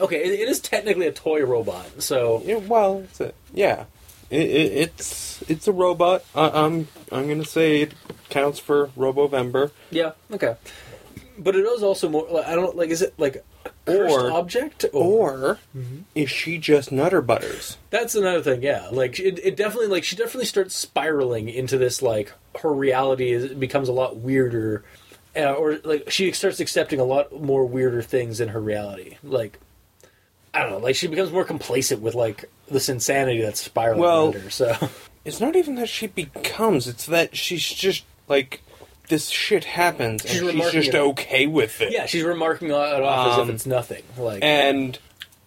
Okay, 0.00 0.16
it, 0.22 0.40
it 0.40 0.48
is 0.48 0.60
technically 0.60 1.06
a 1.06 1.12
toy 1.12 1.44
robot. 1.44 2.02
So 2.02 2.42
Yeah, 2.44 2.56
well, 2.56 3.00
it's 3.04 3.20
a, 3.20 3.32
yeah, 3.54 3.84
it, 4.30 4.40
it, 4.42 4.72
it's 4.72 5.42
it's 5.48 5.68
a 5.68 5.72
robot. 5.72 6.24
I, 6.34 6.48
I'm 6.50 6.88
I'm 7.12 7.28
gonna 7.28 7.44
say 7.44 7.82
it 7.82 7.94
counts 8.28 8.58
for 8.58 8.88
Robovember. 8.88 9.70
Yeah. 9.90 10.12
Okay. 10.32 10.56
But 11.38 11.54
it 11.54 11.66
is 11.66 11.82
also 11.82 12.08
more. 12.08 12.26
Like, 12.30 12.46
I 12.46 12.54
don't 12.54 12.76
like. 12.76 12.88
Is 12.90 13.02
it 13.02 13.14
like 13.18 13.44
a 13.66 13.70
cursed 13.84 14.14
Or- 14.14 14.30
object 14.32 14.84
Or 14.92 15.58
is 16.14 16.30
she 16.30 16.56
just 16.58 16.90
Nutter 16.90 17.20
Butters? 17.20 17.76
that's 17.90 18.14
another 18.14 18.40
thing. 18.42 18.62
Yeah. 18.62 18.88
Like 18.90 19.18
it, 19.20 19.38
it 19.44 19.54
definitely 19.56 19.88
like 19.88 20.02
she 20.04 20.16
definitely 20.16 20.46
starts 20.46 20.74
spiraling 20.74 21.48
into 21.50 21.76
this 21.78 22.00
like 22.02 22.32
her 22.62 22.72
reality 22.72 23.32
is 23.32 23.52
becomes 23.52 23.88
a 23.88 23.92
lot 23.92 24.16
weirder, 24.16 24.82
uh, 25.36 25.52
or 25.52 25.78
like 25.84 26.10
she 26.10 26.32
starts 26.32 26.58
accepting 26.58 26.98
a 27.00 27.04
lot 27.04 27.30
more 27.40 27.66
weirder 27.66 28.00
things 28.02 28.40
in 28.40 28.48
her 28.48 28.60
reality. 28.60 29.18
Like 29.22 29.58
I 30.56 30.62
don't 30.62 30.70
know. 30.72 30.78
Like 30.78 30.96
she 30.96 31.06
becomes 31.06 31.30
more 31.32 31.44
complacent 31.44 32.00
with 32.02 32.14
like 32.14 32.46
this 32.70 32.88
insanity 32.88 33.42
that's 33.42 33.60
spiraling 33.60 34.00
Well- 34.00 34.24
around 34.32 34.42
her. 34.42 34.50
So 34.50 34.76
It's 35.24 35.40
not 35.40 35.56
even 35.56 35.74
that 35.74 35.88
she 35.88 36.06
becomes; 36.06 36.86
it's 36.86 37.06
that 37.06 37.36
she's 37.36 37.64
just 37.66 38.04
like 38.28 38.60
this 39.08 39.28
shit 39.28 39.64
happens, 39.64 40.24
and 40.24 40.32
She's 40.50 40.70
she's 40.70 40.84
just 40.84 40.94
okay 40.94 41.46
with 41.48 41.80
it. 41.80 41.92
yeah, 41.92 42.06
she's 42.06 42.22
remarking 42.22 42.68
it 42.68 42.74
off 42.74 43.32
as 43.32 43.38
Um, 43.40 43.48
if 43.48 43.54
it's 43.56 43.66
nothing. 43.66 44.04
Like 44.16 44.44
and 44.44 44.96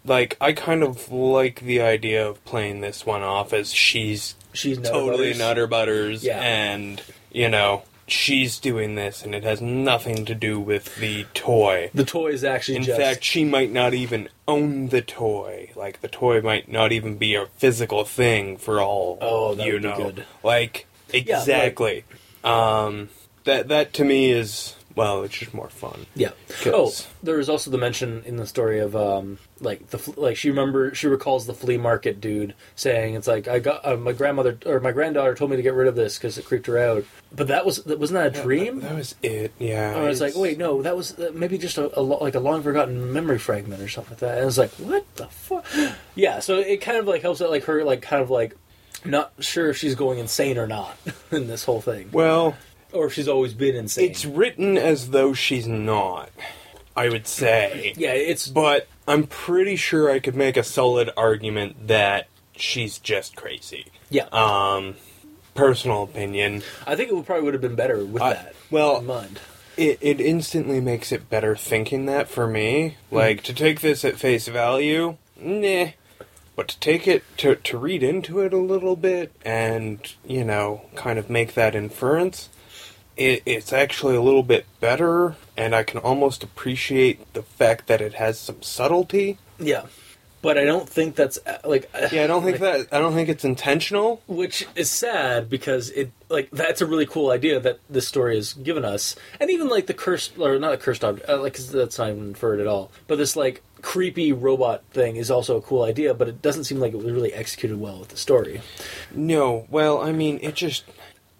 like 0.05 0.35
I 0.41 0.51
kind 0.51 0.83
of 0.83 1.09
like 1.13 1.61
the 1.61 1.79
idea 1.81 2.27
of 2.27 2.43
playing 2.43 2.81
this 2.81 3.05
one 3.05 3.21
off 3.23 3.53
as 3.53 3.73
she's 3.73 4.35
she's 4.51 4.77
totally 4.79 5.29
Butters. 5.29 5.39
Nutter 5.39 5.67
Butters, 5.67 6.23
Yeah. 6.25 6.39
and 6.41 7.01
you 7.31 7.47
know 7.47 7.83
she's 8.11 8.59
doing 8.59 8.95
this, 8.95 9.23
and 9.23 9.33
it 9.35 9.43
has 9.43 9.61
nothing 9.61 10.25
to 10.25 10.35
do 10.35 10.59
with 10.59 10.95
the 10.97 11.25
toy. 11.33 11.89
The 11.93 12.05
toy 12.05 12.27
is 12.29 12.43
actually 12.43 12.77
In 12.77 12.83
just 12.83 12.99
fact, 12.99 13.23
she 13.23 13.43
might 13.45 13.71
not 13.71 13.93
even 13.93 14.29
own 14.47 14.89
the 14.89 15.01
toy. 15.01 15.71
Like 15.75 16.01
the 16.01 16.07
toy 16.07 16.41
might 16.41 16.71
not 16.71 16.91
even 16.91 17.17
be 17.17 17.35
a 17.35 17.45
physical 17.57 18.03
thing 18.05 18.57
for 18.57 18.79
all 18.81 19.17
Oh, 19.21 19.55
that 19.55 19.65
you 19.65 19.73
would 19.73 19.81
be 19.83 19.87
know. 19.89 19.97
good. 19.97 20.25
Like 20.43 20.85
like- 21.13 21.27
exactly. 21.27 22.03
um, 22.43 23.09
that 23.45 23.67
that 23.69 23.93
to 23.93 24.03
me 24.05 24.31
is 24.31 24.75
well, 24.95 25.23
it's 25.23 25.37
just 25.37 25.53
more 25.53 25.69
fun. 25.69 26.05
Yeah. 26.15 26.31
Oh, 26.65 26.91
there 27.23 27.37
was 27.37 27.47
also 27.49 27.71
the 27.71 27.77
mention 27.77 28.23
in 28.25 28.37
the 28.37 28.45
story 28.47 28.79
of 28.79 28.95
um, 28.95 29.37
like 29.59 29.89
the 29.89 30.13
like 30.17 30.35
she 30.35 30.49
remember 30.49 30.93
she 30.95 31.07
recalls 31.07 31.45
the 31.45 31.53
flea 31.53 31.77
market 31.77 32.19
dude 32.19 32.53
saying 32.75 33.13
it's 33.13 33.27
like 33.27 33.47
I 33.47 33.59
got 33.59 33.85
uh, 33.85 33.95
my 33.97 34.11
grandmother 34.11 34.57
or 34.65 34.79
my 34.79 34.91
granddaughter 34.91 35.35
told 35.35 35.51
me 35.51 35.57
to 35.57 35.63
get 35.63 35.73
rid 35.73 35.87
of 35.87 35.95
this 35.95 36.17
because 36.17 36.37
it 36.37 36.45
creeped 36.45 36.65
her 36.67 36.77
out. 36.77 37.05
But 37.35 37.47
that 37.47 37.65
was 37.65 37.83
that 37.83 37.99
wasn't 37.99 38.33
that 38.33 38.39
a 38.39 38.43
dream? 38.43 38.81
That 38.81 38.95
was 38.95 39.15
it. 39.21 39.53
Yeah. 39.59 39.95
Or 39.95 40.03
I 40.03 40.07
was 40.07 40.21
like, 40.21 40.35
wait, 40.35 40.57
no, 40.57 40.81
that 40.81 40.97
was 40.97 41.17
uh, 41.19 41.31
maybe 41.33 41.57
just 41.57 41.77
a, 41.77 41.97
a 41.97 42.01
lo- 42.01 42.17
like 42.21 42.35
a 42.35 42.39
long 42.39 42.63
forgotten 42.63 43.13
memory 43.13 43.39
fragment 43.39 43.81
or 43.81 43.87
something 43.87 44.11
like 44.13 44.19
that. 44.19 44.33
And 44.33 44.41
I 44.41 44.45
was 44.45 44.57
like, 44.57 44.71
what 44.73 45.05
the 45.15 45.27
fuck? 45.27 45.65
Yeah, 46.15 46.39
so 46.39 46.57
it 46.57 46.81
kind 46.81 46.97
of 46.97 47.07
like 47.07 47.21
helps 47.21 47.41
out 47.41 47.49
like 47.49 47.63
her 47.65 47.83
like 47.85 48.01
kind 48.01 48.21
of 48.21 48.29
like 48.29 48.57
not 49.05 49.31
sure 49.39 49.69
if 49.69 49.77
she's 49.77 49.95
going 49.95 50.19
insane 50.19 50.57
or 50.57 50.67
not 50.67 50.97
in 51.31 51.47
this 51.47 51.63
whole 51.63 51.79
thing, 51.79 52.09
Well, 52.11 52.57
or 52.93 53.07
if 53.07 53.13
she's 53.13 53.27
always 53.27 53.53
been 53.53 53.75
insane. 53.75 54.09
it's 54.11 54.25
written 54.25 54.77
as 54.77 55.09
though 55.11 55.33
she's 55.33 55.67
not. 55.67 56.29
I 56.95 57.07
would 57.09 57.27
say. 57.27 57.93
yeah, 57.97 58.11
it's 58.11 58.47
But 58.47 58.87
I'm 59.07 59.25
pretty 59.27 59.75
sure 59.75 60.11
I 60.11 60.19
could 60.19 60.35
make 60.35 60.57
a 60.57 60.63
solid 60.63 61.09
argument 61.15 61.87
that 61.87 62.27
she's 62.55 62.97
just 62.99 63.35
crazy. 63.35 63.85
yeah. 64.09 64.27
Um, 64.31 64.95
personal 65.55 66.03
opinion. 66.03 66.63
I 66.87 66.95
think 66.95 67.09
it 67.09 67.15
would 67.15 67.25
probably 67.25 67.43
would 67.45 67.53
have 67.53 67.61
been 67.61 67.75
better 67.75 68.03
with 68.03 68.21
I- 68.21 68.33
that. 68.33 68.55
well- 68.69 68.97
in 68.97 69.05
mind. 69.05 69.39
It, 69.77 69.97
it 70.01 70.19
instantly 70.19 70.81
makes 70.81 71.13
it 71.13 71.29
better 71.29 71.55
thinking 71.55 72.05
that 72.07 72.27
for 72.27 72.47
me. 72.47 72.97
Like, 73.11 73.43
to 73.43 73.53
take 73.53 73.79
this 73.79 74.03
at 74.03 74.17
face 74.17 74.49
value, 74.49 75.15
nah. 75.39 75.91
But 76.57 76.67
to 76.67 76.79
take 76.81 77.07
it 77.07 77.23
to 77.37 77.55
to 77.55 77.77
read 77.77 78.03
into 78.03 78.41
it 78.41 78.51
a 78.51 78.57
little 78.57 78.97
bit 78.97 79.31
and 79.45 79.99
you 80.25 80.43
know 80.43 80.81
kind 80.95 81.17
of 81.17 81.29
make 81.29 81.53
that 81.53 81.75
inference, 81.75 82.49
it, 83.19 83.43
it's 83.45 83.73
actually 83.73 84.15
a 84.15 84.21
little 84.21 84.43
bit 84.43 84.65
better, 84.79 85.35
and 85.57 85.75
I 85.75 85.83
can 85.83 85.99
almost 85.99 86.41
appreciate 86.43 87.33
the 87.33 87.43
fact 87.43 87.87
that 87.87 88.01
it 88.01 88.13
has 88.13 88.39
some 88.39 88.61
subtlety. 88.61 89.37
Yeah, 89.59 89.87
but 90.41 90.57
I 90.57 90.63
don't 90.63 90.87
think 90.87 91.15
that's 91.15 91.37
uh, 91.45 91.57
like. 91.65 91.89
Yeah, 92.13 92.23
I 92.23 92.27
don't 92.27 92.43
think 92.43 92.59
that 92.59 92.87
I 92.93 92.99
don't 92.99 93.13
think 93.13 93.27
it's 93.27 93.43
intentional. 93.43 94.21
which 94.25 94.65
is 94.75 94.89
sad 94.89 95.49
because 95.49 95.89
it 95.89 96.11
like 96.29 96.49
that's 96.51 96.79
a 96.81 96.85
really 96.85 97.05
cool 97.05 97.29
idea 97.29 97.59
that 97.59 97.79
this 97.89 98.07
story 98.07 98.35
has 98.37 98.53
given 98.53 98.85
us, 98.85 99.15
and 99.39 99.49
even 99.49 99.67
like 99.67 99.87
the 99.87 99.93
cursed 99.93 100.37
or 100.39 100.57
not 100.57 100.73
a 100.73 100.77
cursed 100.77 101.03
object, 101.03 101.29
uh, 101.29 101.41
like 101.41 101.55
'cause 101.55 101.69
that's 101.71 101.97
not 101.97 102.09
even 102.09 102.23
inferred 102.29 102.61
at 102.61 102.67
all. 102.67 102.89
But 103.07 103.17
this 103.17 103.35
like 103.35 103.61
creepy 103.81 104.31
robot 104.31 104.83
thing 104.91 105.15
is 105.17 105.29
also 105.31 105.57
a 105.57 105.61
cool 105.61 105.83
idea, 105.83 106.13
but 106.13 106.27
it 106.29 106.41
doesn't 106.41 106.65
seem 106.65 106.79
like 106.79 106.93
it 106.93 106.97
was 106.97 107.05
really 107.11 107.33
executed 107.33 107.79
well 107.79 107.99
with 107.99 108.09
the 108.09 108.17
story. 108.17 108.61
No, 109.13 109.67
well, 109.69 110.01
I 110.01 110.11
mean, 110.11 110.39
it 110.41 110.55
just 110.55 110.83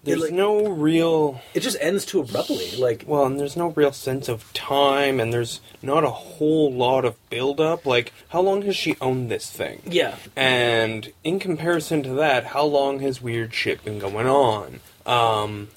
there's 0.04 0.20
like- 0.20 0.32
no 0.32 0.66
real 0.68 1.40
It 1.54 1.60
just 1.60 1.76
ends 1.80 2.04
too 2.04 2.20
abruptly. 2.20 2.70
Like 2.76 3.04
well, 3.06 3.24
and 3.26 3.38
there's 3.38 3.56
no 3.56 3.68
real 3.68 3.92
sense 3.92 4.28
of 4.28 4.50
time, 4.52 5.20
and 5.20 5.32
there's 5.32 5.60
not 5.82 6.04
a 6.04 6.10
whole 6.10 6.72
lot 6.72 7.04
of 7.04 7.16
build 7.30 7.60
up. 7.60 7.84
Like, 7.86 8.12
how 8.28 8.40
long 8.40 8.62
has 8.62 8.76
she 8.76 8.96
owned 9.00 9.30
this 9.30 9.50
thing? 9.50 9.80
yeah, 9.86 10.16
And 10.36 11.12
in 11.24 11.38
comparison 11.38 12.02
to 12.04 12.10
that, 12.14 12.46
how 12.46 12.64
long 12.64 13.00
has 13.00 13.20
weird 13.22 13.54
shit 13.54 13.84
been 13.84 13.98
going 13.98 14.26
on? 14.26 14.80
Um, 15.06 15.68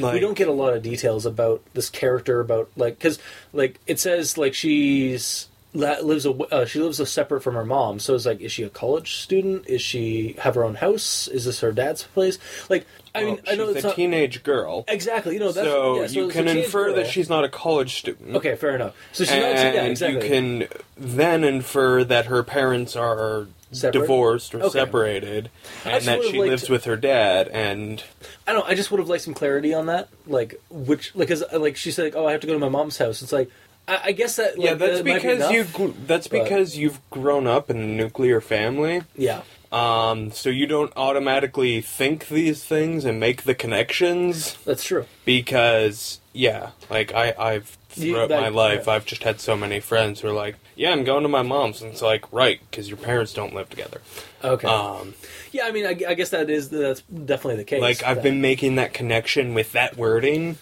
like, 0.00 0.14
we 0.14 0.20
don't 0.20 0.36
get 0.36 0.48
a 0.48 0.52
lot 0.52 0.74
of 0.74 0.82
details 0.82 1.24
about 1.24 1.62
this 1.74 1.88
character 1.88 2.40
about 2.40 2.68
like 2.76 2.98
because 2.98 3.18
like 3.52 3.78
it 3.86 4.00
says 4.00 4.36
like 4.36 4.54
she's 4.54 5.48
lives 5.74 6.24
a 6.24 6.30
uh, 6.30 6.64
she 6.64 6.78
lives 6.80 7.00
a 7.00 7.06
separate 7.06 7.40
from 7.42 7.54
her 7.54 7.64
mom 7.64 7.98
so 7.98 8.14
it's 8.14 8.24
like 8.26 8.40
is 8.40 8.52
she 8.52 8.62
a 8.62 8.70
college 8.70 9.16
student 9.16 9.66
is 9.68 9.82
she 9.82 10.34
have 10.38 10.54
her 10.54 10.64
own 10.64 10.76
house 10.76 11.26
is 11.28 11.44
this 11.44 11.60
her 11.60 11.72
dad's 11.72 12.04
place 12.04 12.38
like 12.70 12.86
i 13.14 13.24
well, 13.24 13.32
mean 13.34 13.40
i 13.48 13.54
know 13.56 13.68
it's 13.68 13.82
a 13.84 13.88
not 13.88 13.96
teenage 13.96 14.42
girl, 14.44 14.84
exactly 14.86 15.34
you 15.34 15.40
know 15.40 15.50
that's 15.52 15.66
so 15.66 15.96
yeah, 16.02 16.06
you 16.08 16.26
it's 16.26 16.32
can 16.36 16.46
infer 16.48 16.86
girl. 16.86 16.94
that 16.94 17.06
she's 17.08 17.28
not 17.28 17.42
a 17.44 17.48
college 17.48 17.96
student. 17.96 18.36
okay 18.36 18.54
fair 18.54 18.74
enough 18.74 18.94
so 19.12 19.24
she's 19.24 19.32
and 19.32 19.42
not 19.42 19.74
yeah 19.74 19.82
exactly 19.84 20.22
you 20.22 20.28
can 20.28 20.68
then 20.96 21.42
infer 21.42 22.04
that 22.04 22.26
her 22.26 22.42
parents 22.44 22.94
are 22.94 23.48
Separate? 23.72 24.02
divorced 24.02 24.54
or 24.54 24.58
Okay. 24.62 24.68
separated, 24.78 25.50
and 25.84 26.04
that 26.04 26.22
she 26.22 26.38
lives 26.38 26.66
to- 26.66 26.72
with 26.72 26.84
her 26.84 26.96
dad. 26.96 27.48
And 27.48 28.04
i 28.46 28.52
don't 28.52 28.64
i 28.68 28.74
just 28.76 28.92
would 28.92 29.00
have 29.00 29.08
liked 29.08 29.24
some 29.24 29.34
clarity 29.34 29.74
on 29.74 29.86
that 29.86 30.08
like 30.28 30.60
which 30.70 31.12
like 31.16 31.26
cause, 31.26 31.42
like 31.52 31.74
she 31.76 31.90
said 31.90 32.04
like, 32.04 32.14
oh 32.14 32.26
i 32.28 32.30
have 32.32 32.40
to 32.42 32.46
go 32.46 32.52
to 32.52 32.58
my 32.60 32.68
mom's 32.68 32.98
house 32.98 33.20
it's 33.20 33.32
like 33.32 33.50
i, 33.88 34.00
I 34.04 34.12
guess 34.12 34.36
that 34.36 34.58
like, 34.58 34.64
yeah, 34.66 34.74
that's 34.74 34.98
that 34.98 35.04
might 35.06 35.22
be 35.22 35.28
because 35.28 35.50
you 35.52 35.94
that's 36.06 36.28
but- 36.28 36.42
because 36.44 36.76
you've 36.76 37.00
grown 37.10 37.46
up 37.46 37.70
in 37.70 37.78
a 37.78 37.86
nuclear 37.86 38.40
family. 38.40 39.02
yeah 39.16 39.42
Um, 39.72 40.30
so 40.30 40.50
you 40.50 40.66
don't 40.66 40.92
automatically 40.96 41.80
think 41.80 42.28
these 42.28 42.62
things 42.62 43.04
and 43.04 43.18
make 43.18 43.42
the 43.42 43.54
connections 43.54 44.56
that's 44.64 44.84
true 44.84 45.04
because 45.24 46.20
yeah, 46.32 46.70
like 46.90 47.12
I 47.14 47.34
I've 47.38 47.76
You- 47.96 48.12
throughout 48.14 48.28
that- 48.30 48.40
my 48.40 48.48
life 48.48 48.84
yeah. 48.86 48.94
I've 48.94 49.06
just 49.06 49.22
had 49.24 49.40
so 49.40 49.56
many 49.56 49.80
friends 49.80 50.20
who 50.20 50.28
are 50.28 50.32
like, 50.32 50.56
yeah, 50.76 50.90
I'm 50.92 51.04
going 51.04 51.22
to 51.22 51.28
my 51.28 51.42
mom's, 51.42 51.80
and 51.82 51.92
it's 51.92 52.02
like 52.02 52.24
right 52.32 52.60
because 52.70 52.88
your 52.88 52.96
parents 52.98 53.32
don't 53.32 53.54
live 53.54 53.68
together. 53.70 54.00
okay 54.42 54.66
Um, 54.68 55.14
Yeah, 55.52 55.66
I 55.66 55.70
mean, 55.72 55.86
I, 55.86 55.90
I 56.10 56.14
guess 56.14 56.30
that 56.30 56.50
is 56.50 56.68
that's 56.70 57.02
definitely 57.02 57.56
the 57.56 57.64
case. 57.64 57.80
like 57.80 58.02
I've 58.02 58.16
that- 58.16 58.22
been 58.24 58.40
making 58.40 58.76
that 58.76 58.92
connection 58.94 59.54
with 59.54 59.72
that 59.72 59.96
wording 59.96 60.58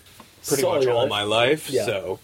pretty 0.46 0.62
So 0.62 0.74
much 0.74 0.86
all 0.86 1.00
life. 1.02 1.08
my 1.10 1.22
life. 1.22 1.70
Yeah. 1.70 1.86
So 1.86 2.18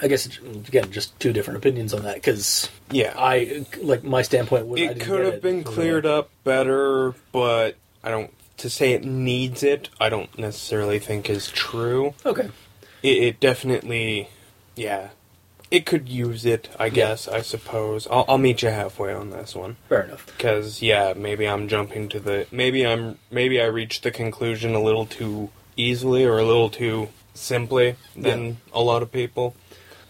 I 0.00 0.08
guess 0.08 0.26
again, 0.26 0.90
just 0.90 1.18
two 1.20 1.32
different 1.32 1.58
opinions 1.58 1.92
on 1.94 2.02
that 2.02 2.16
because 2.16 2.68
yeah, 2.90 3.14
I 3.16 3.66
like 3.82 4.04
my 4.04 4.22
standpoint 4.22 4.66
was 4.66 4.80
I 4.80 4.84
it 4.84 4.88
didn't 4.88 5.02
could 5.02 5.16
get 5.18 5.24
have 5.26 5.34
it 5.34 5.42
been 5.42 5.64
cleared 5.64 6.04
the- 6.04 6.12
up 6.14 6.30
better, 6.44 7.14
but 7.32 7.76
I 8.02 8.10
don't. 8.10 8.32
To 8.58 8.68
say 8.68 8.92
it 8.92 9.04
needs 9.04 9.62
it, 9.62 9.88
I 10.00 10.08
don't 10.08 10.36
necessarily 10.36 10.98
think 10.98 11.30
is 11.30 11.48
true. 11.48 12.14
Okay, 12.26 12.48
It, 13.04 13.16
it 13.22 13.40
definitely, 13.40 14.30
yeah, 14.74 15.10
it 15.70 15.86
could 15.86 16.08
use 16.08 16.44
it. 16.44 16.68
I 16.76 16.88
guess. 16.88 17.28
I 17.28 17.42
suppose. 17.42 18.08
I'll, 18.10 18.24
I'll 18.26 18.38
meet 18.38 18.62
you 18.62 18.70
halfway 18.70 19.12
on 19.12 19.30
this 19.30 19.54
one. 19.54 19.76
fair 19.88 20.02
enough. 20.02 20.26
Because 20.26 20.82
yeah, 20.82 21.12
maybe 21.16 21.46
I'm 21.46 21.68
jumping 21.68 22.08
to 22.08 22.18
the 22.18 22.46
maybe 22.50 22.84
I'm 22.84 23.18
maybe 23.30 23.60
I 23.60 23.66
reached 23.66 24.02
the 24.02 24.10
conclusion 24.10 24.74
a 24.74 24.82
little 24.82 25.06
too 25.06 25.50
easily 25.76 26.24
or 26.24 26.38
a 26.38 26.44
little 26.44 26.68
too 26.70 27.10
simply 27.34 27.94
than 28.16 28.56
a 28.72 28.82
lot 28.82 29.04
of 29.04 29.12
people. 29.12 29.54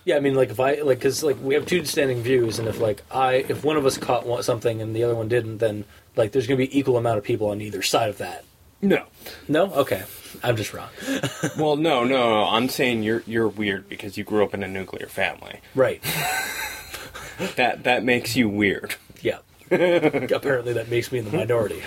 Yeah, 0.08 0.16
I 0.16 0.20
mean, 0.20 0.34
like 0.34 0.48
if 0.48 0.58
I 0.58 0.76
like 0.76 1.00
because 1.00 1.22
like 1.22 1.36
we 1.38 1.52
have 1.52 1.66
two 1.66 1.84
standing 1.84 2.22
views, 2.22 2.58
and 2.58 2.66
if 2.66 2.80
like 2.80 3.02
I 3.10 3.44
if 3.46 3.62
one 3.62 3.76
of 3.76 3.84
us 3.84 3.98
caught 3.98 4.24
one, 4.24 4.42
something 4.42 4.80
and 4.80 4.96
the 4.96 5.04
other 5.04 5.14
one 5.14 5.28
didn't, 5.28 5.58
then 5.58 5.84
like 6.16 6.32
there's 6.32 6.46
going 6.46 6.58
to 6.58 6.66
be 6.66 6.78
equal 6.78 6.96
amount 6.96 7.18
of 7.18 7.24
people 7.24 7.48
on 7.48 7.60
either 7.60 7.82
side 7.82 8.08
of 8.08 8.16
that. 8.16 8.46
No. 8.80 9.04
No, 9.48 9.70
okay, 9.74 10.04
I'm 10.42 10.56
just 10.56 10.72
wrong. 10.72 10.88
Well, 11.58 11.76
no, 11.76 12.04
no, 12.04 12.30
no. 12.30 12.44
I'm 12.44 12.70
saying 12.70 13.02
you're 13.02 13.22
you're 13.26 13.48
weird 13.48 13.86
because 13.90 14.16
you 14.16 14.24
grew 14.24 14.42
up 14.42 14.54
in 14.54 14.62
a 14.62 14.68
nuclear 14.68 15.08
family. 15.08 15.60
Right? 15.74 16.02
That 17.56 17.84
that 17.84 18.02
makes 18.02 18.34
you 18.34 18.48
weird. 18.48 18.94
Yeah. 19.20 19.38
Apparently, 19.70 20.72
that 20.72 20.88
makes 20.88 21.12
me 21.12 21.18
in 21.18 21.26
the 21.26 21.36
minority. 21.36 21.82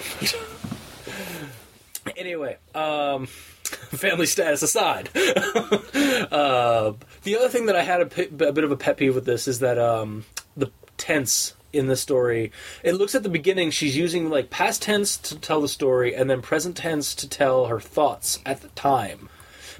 anyway, 2.15 2.57
um, 2.75 3.27
family 3.63 4.25
status 4.25 4.61
aside, 4.61 5.09
uh, 5.15 6.93
the 7.23 7.35
other 7.37 7.49
thing 7.49 7.67
that 7.67 7.75
I 7.75 7.83
had 7.83 8.01
a, 8.01 8.47
a 8.47 8.51
bit 8.51 8.63
of 8.63 8.71
a 8.71 8.77
pet 8.77 8.97
peeve 8.97 9.15
with 9.15 9.25
this 9.25 9.47
is 9.47 9.59
that 9.59 9.77
um, 9.77 10.25
the 10.57 10.71
tense 10.97 11.55
in 11.73 11.87
the 11.87 11.95
story, 11.95 12.51
it 12.83 12.93
looks 12.93 13.15
at 13.15 13.23
the 13.23 13.29
beginning 13.29 13.71
she's 13.71 13.95
using 13.95 14.29
like 14.29 14.49
past 14.49 14.81
tense 14.81 15.17
to 15.17 15.39
tell 15.39 15.61
the 15.61 15.67
story 15.67 16.13
and 16.13 16.29
then 16.29 16.41
present 16.41 16.77
tense 16.77 17.15
to 17.15 17.29
tell 17.29 17.65
her 17.67 17.79
thoughts 17.79 18.39
at 18.45 18.61
the 18.61 18.67
time. 18.69 19.29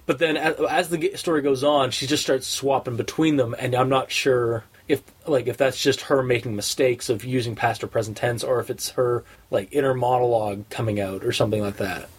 But 0.06 0.20
then 0.20 0.38
as, 0.38 0.56
as 0.70 0.90
the 0.90 1.16
story 1.16 1.42
goes 1.42 1.64
on, 1.64 1.92
she 1.92 2.08
just 2.08 2.24
starts 2.24 2.48
swapping 2.48 2.98
between 2.98 3.36
them, 3.36 3.56
and 3.58 3.76
I'm 3.76 3.90
not 3.90 4.12
sure 4.12 4.66
if 4.88 5.02
like 5.28 5.48
if 5.48 5.58
that's 5.58 5.80
just 5.80 6.02
her 6.02 6.24
making 6.24 6.56
mistakes 6.56 7.10
of 7.10 7.24
using 7.24 7.56
past 7.56 7.84
or 7.84 7.88
present 7.88 8.18
tense, 8.18 8.44
or 8.44 8.60
if 8.60 8.70
it's 8.70 8.92
her 8.92 9.24
like 9.50 9.70
inner 9.72 9.94
monologue 9.94 10.68
coming 10.70 11.00
out 11.00 11.24
or 11.24 11.32
something 11.32 11.62
like 11.62 11.78
that. 11.78 12.10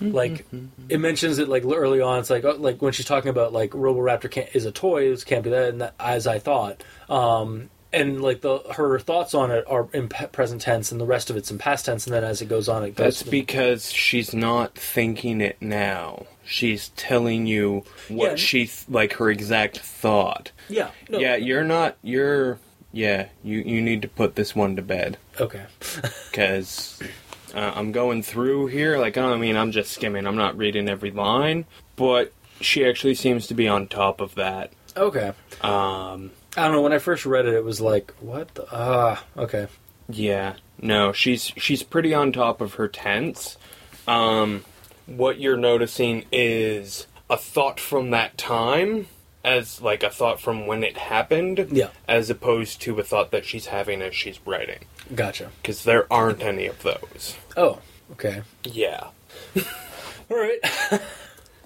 Like 0.00 0.46
it 0.88 0.98
mentions 1.00 1.38
it 1.38 1.48
like 1.48 1.64
early 1.64 2.00
on. 2.00 2.18
It's 2.20 2.30
like 2.30 2.44
oh, 2.44 2.56
like 2.58 2.80
when 2.82 2.92
she's 2.92 3.06
talking 3.06 3.30
about 3.30 3.52
like 3.52 3.70
Roboraptor 3.70 4.30
can't, 4.30 4.48
is 4.54 4.64
a 4.64 4.72
toy. 4.72 5.10
It 5.12 5.24
can't 5.26 5.42
be 5.44 5.50
that, 5.50 5.68
and 5.70 5.80
that, 5.80 5.94
as 5.98 6.26
I 6.26 6.38
thought. 6.38 6.82
Um, 7.08 7.70
and 7.92 8.20
like 8.20 8.40
the 8.42 8.58
her 8.74 8.98
thoughts 8.98 9.32
on 9.34 9.50
it 9.50 9.64
are 9.68 9.88
in 9.92 10.08
present 10.08 10.60
tense, 10.60 10.92
and 10.92 11.00
the 11.00 11.06
rest 11.06 11.30
of 11.30 11.36
it's 11.36 11.50
in 11.50 11.58
past 11.58 11.86
tense. 11.86 12.06
And 12.06 12.14
then 12.14 12.24
as 12.24 12.42
it 12.42 12.48
goes 12.48 12.68
on, 12.68 12.82
it 12.84 12.94
goes. 12.94 13.20
That's 13.20 13.22
because 13.22 13.90
she's 13.90 14.34
not 14.34 14.74
thinking 14.74 15.40
it 15.40 15.56
now. 15.60 16.26
She's 16.44 16.90
telling 16.90 17.46
you 17.46 17.84
what 18.08 18.30
Yeah. 18.32 18.36
she 18.36 18.58
th- 18.66 18.84
like 18.88 19.14
her 19.14 19.30
exact 19.30 19.78
thought. 19.80 20.52
yeah, 20.68 20.90
no, 21.08 21.18
Yeah, 21.18 21.36
you're 21.36 21.64
not. 21.64 21.96
You're. 22.02 22.58
Yeah, 22.92 23.28
you 23.42 23.58
you 23.58 23.82
need 23.82 24.00
to 24.02 24.08
put 24.08 24.36
this 24.36 24.54
one 24.56 24.76
to 24.76 24.82
bed 24.82 25.18
okay. 25.40 25.64
because 26.30 26.98
uh, 27.56 27.72
I'm 27.74 27.90
going 27.90 28.22
through 28.22 28.66
here. 28.66 28.98
Like 28.98 29.16
I 29.18 29.36
mean, 29.36 29.56
I'm 29.56 29.72
just 29.72 29.90
skimming. 29.92 30.26
I'm 30.26 30.36
not 30.36 30.56
reading 30.56 30.88
every 30.88 31.10
line, 31.10 31.64
but 31.96 32.32
she 32.60 32.86
actually 32.86 33.14
seems 33.16 33.46
to 33.48 33.54
be 33.54 33.66
on 33.66 33.88
top 33.88 34.20
of 34.20 34.34
that. 34.36 34.72
Okay. 34.96 35.32
Um, 35.62 36.30
I 36.56 36.64
don't 36.64 36.72
know. 36.72 36.82
When 36.82 36.92
I 36.92 36.98
first 36.98 37.26
read 37.26 37.46
it, 37.46 37.54
it 37.54 37.64
was 37.64 37.80
like, 37.80 38.12
what? 38.20 38.54
the- 38.54 38.66
Ah, 38.72 39.24
okay. 39.36 39.66
Yeah, 40.08 40.54
no, 40.80 41.12
she's 41.12 41.52
she's 41.56 41.82
pretty 41.82 42.14
on 42.14 42.30
top 42.32 42.60
of 42.60 42.74
her 42.74 42.86
tense. 42.88 43.56
Um, 44.06 44.64
what 45.06 45.40
you're 45.40 45.56
noticing 45.56 46.24
is 46.30 47.06
a 47.28 47.36
thought 47.36 47.80
from 47.80 48.10
that 48.10 48.38
time, 48.38 49.08
as 49.44 49.80
like 49.82 50.02
a 50.04 50.10
thought 50.10 50.40
from 50.40 50.66
when 50.66 50.84
it 50.84 50.96
happened, 50.96 51.68
Yeah. 51.72 51.88
as 52.08 52.30
opposed 52.30 52.80
to 52.82 52.98
a 53.00 53.02
thought 53.02 53.32
that 53.32 53.44
she's 53.44 53.66
having 53.66 54.00
as 54.00 54.14
she's 54.14 54.38
writing, 54.46 54.84
Gotcha. 55.14 55.50
because 55.62 55.84
there 55.84 56.10
aren't 56.12 56.42
any 56.42 56.66
of 56.66 56.82
those. 56.82 57.36
Oh, 57.56 57.80
okay. 58.12 58.42
Yeah, 58.64 59.08
All 60.30 60.36
right. 60.36 60.58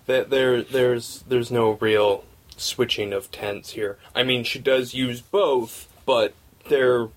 that 0.06 0.30
there 0.30 0.62
there's 0.62 1.24
there's 1.28 1.50
no 1.50 1.72
real 1.72 2.24
switching 2.56 3.12
of 3.12 3.30
tense 3.30 3.70
here. 3.70 3.96
I 4.14 4.22
mean, 4.22 4.44
she 4.44 4.58
does 4.58 4.92
use 4.94 5.20
both, 5.20 5.88
but 6.04 6.34
they're 6.68 7.08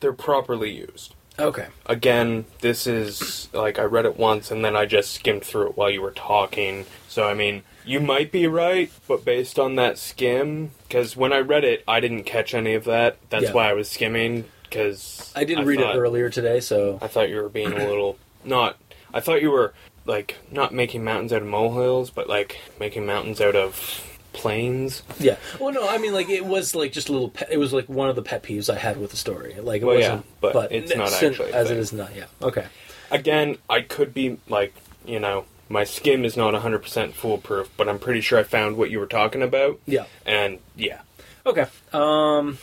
they're 0.00 0.12
properly 0.12 0.70
used. 0.70 1.14
okay. 1.38 1.68
again, 1.86 2.44
this 2.60 2.86
is 2.86 3.48
like 3.52 3.78
I 3.78 3.84
read 3.84 4.04
it 4.04 4.16
once 4.18 4.50
and 4.50 4.64
then 4.64 4.76
I 4.76 4.84
just 4.86 5.12
skimmed 5.12 5.44
through 5.44 5.68
it 5.70 5.76
while 5.76 5.90
you 5.90 6.02
were 6.02 6.10
talking. 6.12 6.84
So 7.08 7.26
I 7.28 7.34
mean, 7.34 7.62
you 7.84 7.98
might 8.00 8.30
be 8.30 8.46
right, 8.46 8.90
but 9.08 9.24
based 9.24 9.58
on 9.58 9.74
that 9.76 9.98
skim, 9.98 10.70
because 10.86 11.16
when 11.16 11.32
I 11.32 11.38
read 11.38 11.64
it, 11.64 11.82
I 11.88 12.00
didn't 12.00 12.24
catch 12.24 12.54
any 12.54 12.74
of 12.74 12.84
that. 12.84 13.16
That's 13.30 13.44
Yeah. 13.46 13.52
why 13.52 13.70
I 13.70 13.72
was 13.72 13.88
skimming. 13.90 14.44
Because 14.72 15.32
I 15.36 15.44
didn't 15.44 15.66
read 15.66 15.80
thought- 15.80 15.94
it 15.94 15.98
earlier 15.98 16.30
today, 16.30 16.60
so 16.60 16.98
I 17.02 17.06
thought 17.08 17.28
you 17.28 17.36
were 17.36 17.48
being 17.48 17.72
a 17.72 17.76
little 17.88 18.18
not. 18.44 18.76
I 19.12 19.20
thought 19.20 19.42
you 19.42 19.50
were 19.50 19.74
like 20.06 20.36
not 20.50 20.72
making 20.72 21.04
mountains 21.04 21.32
out 21.32 21.42
of 21.42 21.48
molehills, 21.48 22.10
but 22.10 22.28
like 22.28 22.58
making 22.80 23.04
mountains 23.06 23.40
out 23.40 23.54
of 23.54 24.08
planes. 24.32 25.02
Yeah. 25.20 25.36
Well, 25.60 25.72
no, 25.74 25.86
I 25.86 25.98
mean, 25.98 26.12
like 26.14 26.30
it 26.30 26.44
was 26.46 26.74
like 26.74 26.92
just 26.92 27.08
a 27.08 27.12
little. 27.12 27.28
Pet, 27.28 27.48
it 27.50 27.58
was 27.58 27.72
like 27.72 27.88
one 27.88 28.08
of 28.08 28.16
the 28.16 28.22
pet 28.22 28.42
peeves 28.42 28.72
I 28.72 28.78
had 28.78 28.96
with 28.96 29.10
the 29.10 29.16
story. 29.16 29.54
Like 29.60 29.82
it 29.82 29.84
Well, 29.84 29.96
wasn't, 29.96 30.24
but 30.40 30.72
it's 30.72 30.94
not 30.96 31.12
actually 31.12 31.52
as 31.52 31.70
it 31.70 31.76
is 31.76 31.92
not. 31.92 32.14
Yeah. 32.16 32.24
Okay. 32.40 32.66
Again, 33.10 33.58
I 33.68 33.82
could 33.82 34.14
be 34.14 34.38
like, 34.48 34.74
you 35.04 35.20
know, 35.20 35.44
my 35.68 35.84
skim 35.84 36.24
is 36.24 36.34
not 36.34 36.54
100% 36.54 37.12
foolproof, 37.12 37.68
but 37.76 37.86
I'm 37.90 37.98
pretty 37.98 38.22
sure 38.22 38.38
I 38.38 38.42
found 38.42 38.78
what 38.78 38.90
you 38.90 38.98
were 38.98 39.06
talking 39.06 39.42
about. 39.42 39.78
Yeah. 39.84 40.06
And 40.24 40.60
yeah. 40.76 41.02
Okay. 41.44 41.66
Um. 41.92 42.56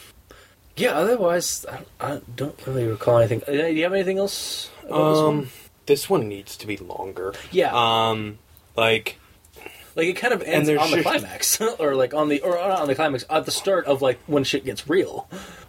Yeah. 0.79 0.93
Otherwise, 0.93 1.65
I, 1.69 1.79
I 1.99 2.21
don't 2.35 2.59
really 2.65 2.85
recall 2.87 3.17
anything. 3.19 3.41
Uh, 3.47 3.51
Do 3.51 3.67
you 3.73 3.83
have 3.83 3.93
anything 3.93 4.17
else? 4.17 4.69
About 4.83 5.09
this 5.13 5.19
one? 5.21 5.37
Um, 5.39 5.49
this 5.85 6.09
one 6.09 6.27
needs 6.27 6.57
to 6.57 6.67
be 6.67 6.77
longer. 6.77 7.33
Yeah. 7.51 7.71
Um, 7.73 8.37
like, 8.75 9.17
Like 9.95 10.07
it 10.07 10.13
kind 10.13 10.33
of 10.33 10.41
ends 10.43 10.67
there's 10.67 10.79
on 10.79 10.91
the 10.91 10.97
just- 11.03 11.07
climax, 11.07 11.61
or 11.79 11.95
like 11.95 12.13
on 12.13 12.29
the 12.29 12.41
or 12.41 12.55
not 12.55 12.81
on 12.81 12.87
the 12.87 12.95
climax 12.95 13.25
at 13.29 13.45
the 13.45 13.51
start 13.51 13.85
of 13.85 14.01
like 14.01 14.19
when 14.27 14.43
shit 14.43 14.63
gets 14.65 14.87
real. 14.87 15.27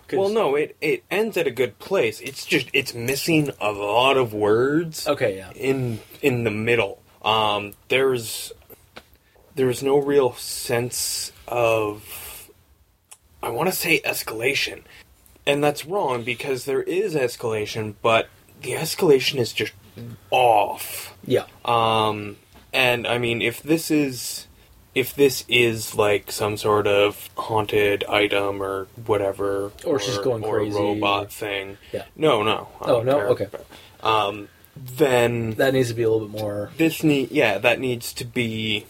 'Cause- 0.08 0.18
well, 0.18 0.28
no, 0.28 0.54
it 0.56 0.76
it 0.80 1.04
ends 1.10 1.36
at 1.36 1.46
a 1.46 1.50
good 1.52 1.78
place. 1.78 2.20
It's 2.20 2.44
just 2.44 2.68
it's 2.72 2.92
missing 2.94 3.50
a 3.60 3.70
lot 3.72 4.16
of 4.16 4.32
words. 4.34 5.06
Okay. 5.08 5.36
Yeah. 5.36 5.52
in 5.54 6.00
in 6.22 6.44
the 6.44 6.50
middle. 6.50 7.00
Um, 7.22 7.74
there's 7.88 8.52
there's 9.54 9.82
no 9.82 9.98
real 9.98 10.32
sense 10.34 11.32
of 11.48 12.02
I 13.42 13.48
want 13.50 13.68
to 13.68 13.74
say 13.74 14.00
escalation, 14.04 14.82
and 15.46 15.62
that's 15.64 15.86
wrong 15.86 16.22
because 16.22 16.64
there 16.64 16.82
is 16.82 17.14
escalation, 17.14 17.94
but 18.02 18.28
the 18.62 18.72
escalation 18.72 19.38
is 19.38 19.52
just 19.52 19.72
off. 20.30 21.16
Yeah. 21.26 21.46
Um, 21.64 22.36
and 22.72 23.06
I 23.06 23.18
mean, 23.18 23.42
if 23.42 23.62
this 23.62 23.90
is 23.90 24.46
if 24.94 25.14
this 25.14 25.44
is 25.48 25.94
like 25.94 26.32
some 26.32 26.56
sort 26.56 26.86
of 26.86 27.30
haunted 27.36 28.02
item 28.04 28.60
or 28.62 28.88
whatever, 29.06 29.70
Or 29.84 30.00
she's 30.00 30.18
going 30.18 30.42
or 30.44 30.58
crazy. 30.58 30.76
a 30.76 30.80
robot 30.80 31.32
thing, 31.32 31.78
Yeah. 31.92 32.04
no, 32.16 32.42
no, 32.42 32.68
Oh, 32.80 33.00
no? 33.02 33.18
care. 33.18 33.28
Okay. 33.28 33.46
Um, 34.02 34.48
then 34.76 35.52
That 35.52 35.74
needs 35.74 35.88
to 35.88 35.94
be 35.94 36.02
a 36.02 36.10
little 36.10 36.26
bit 36.26 36.40
more. 36.40 36.70
this 36.76 37.02
need 37.04 37.30
yeah 37.30 37.58
that 37.58 37.78
needs 37.78 38.12
to 38.14 38.24
be 38.24 38.86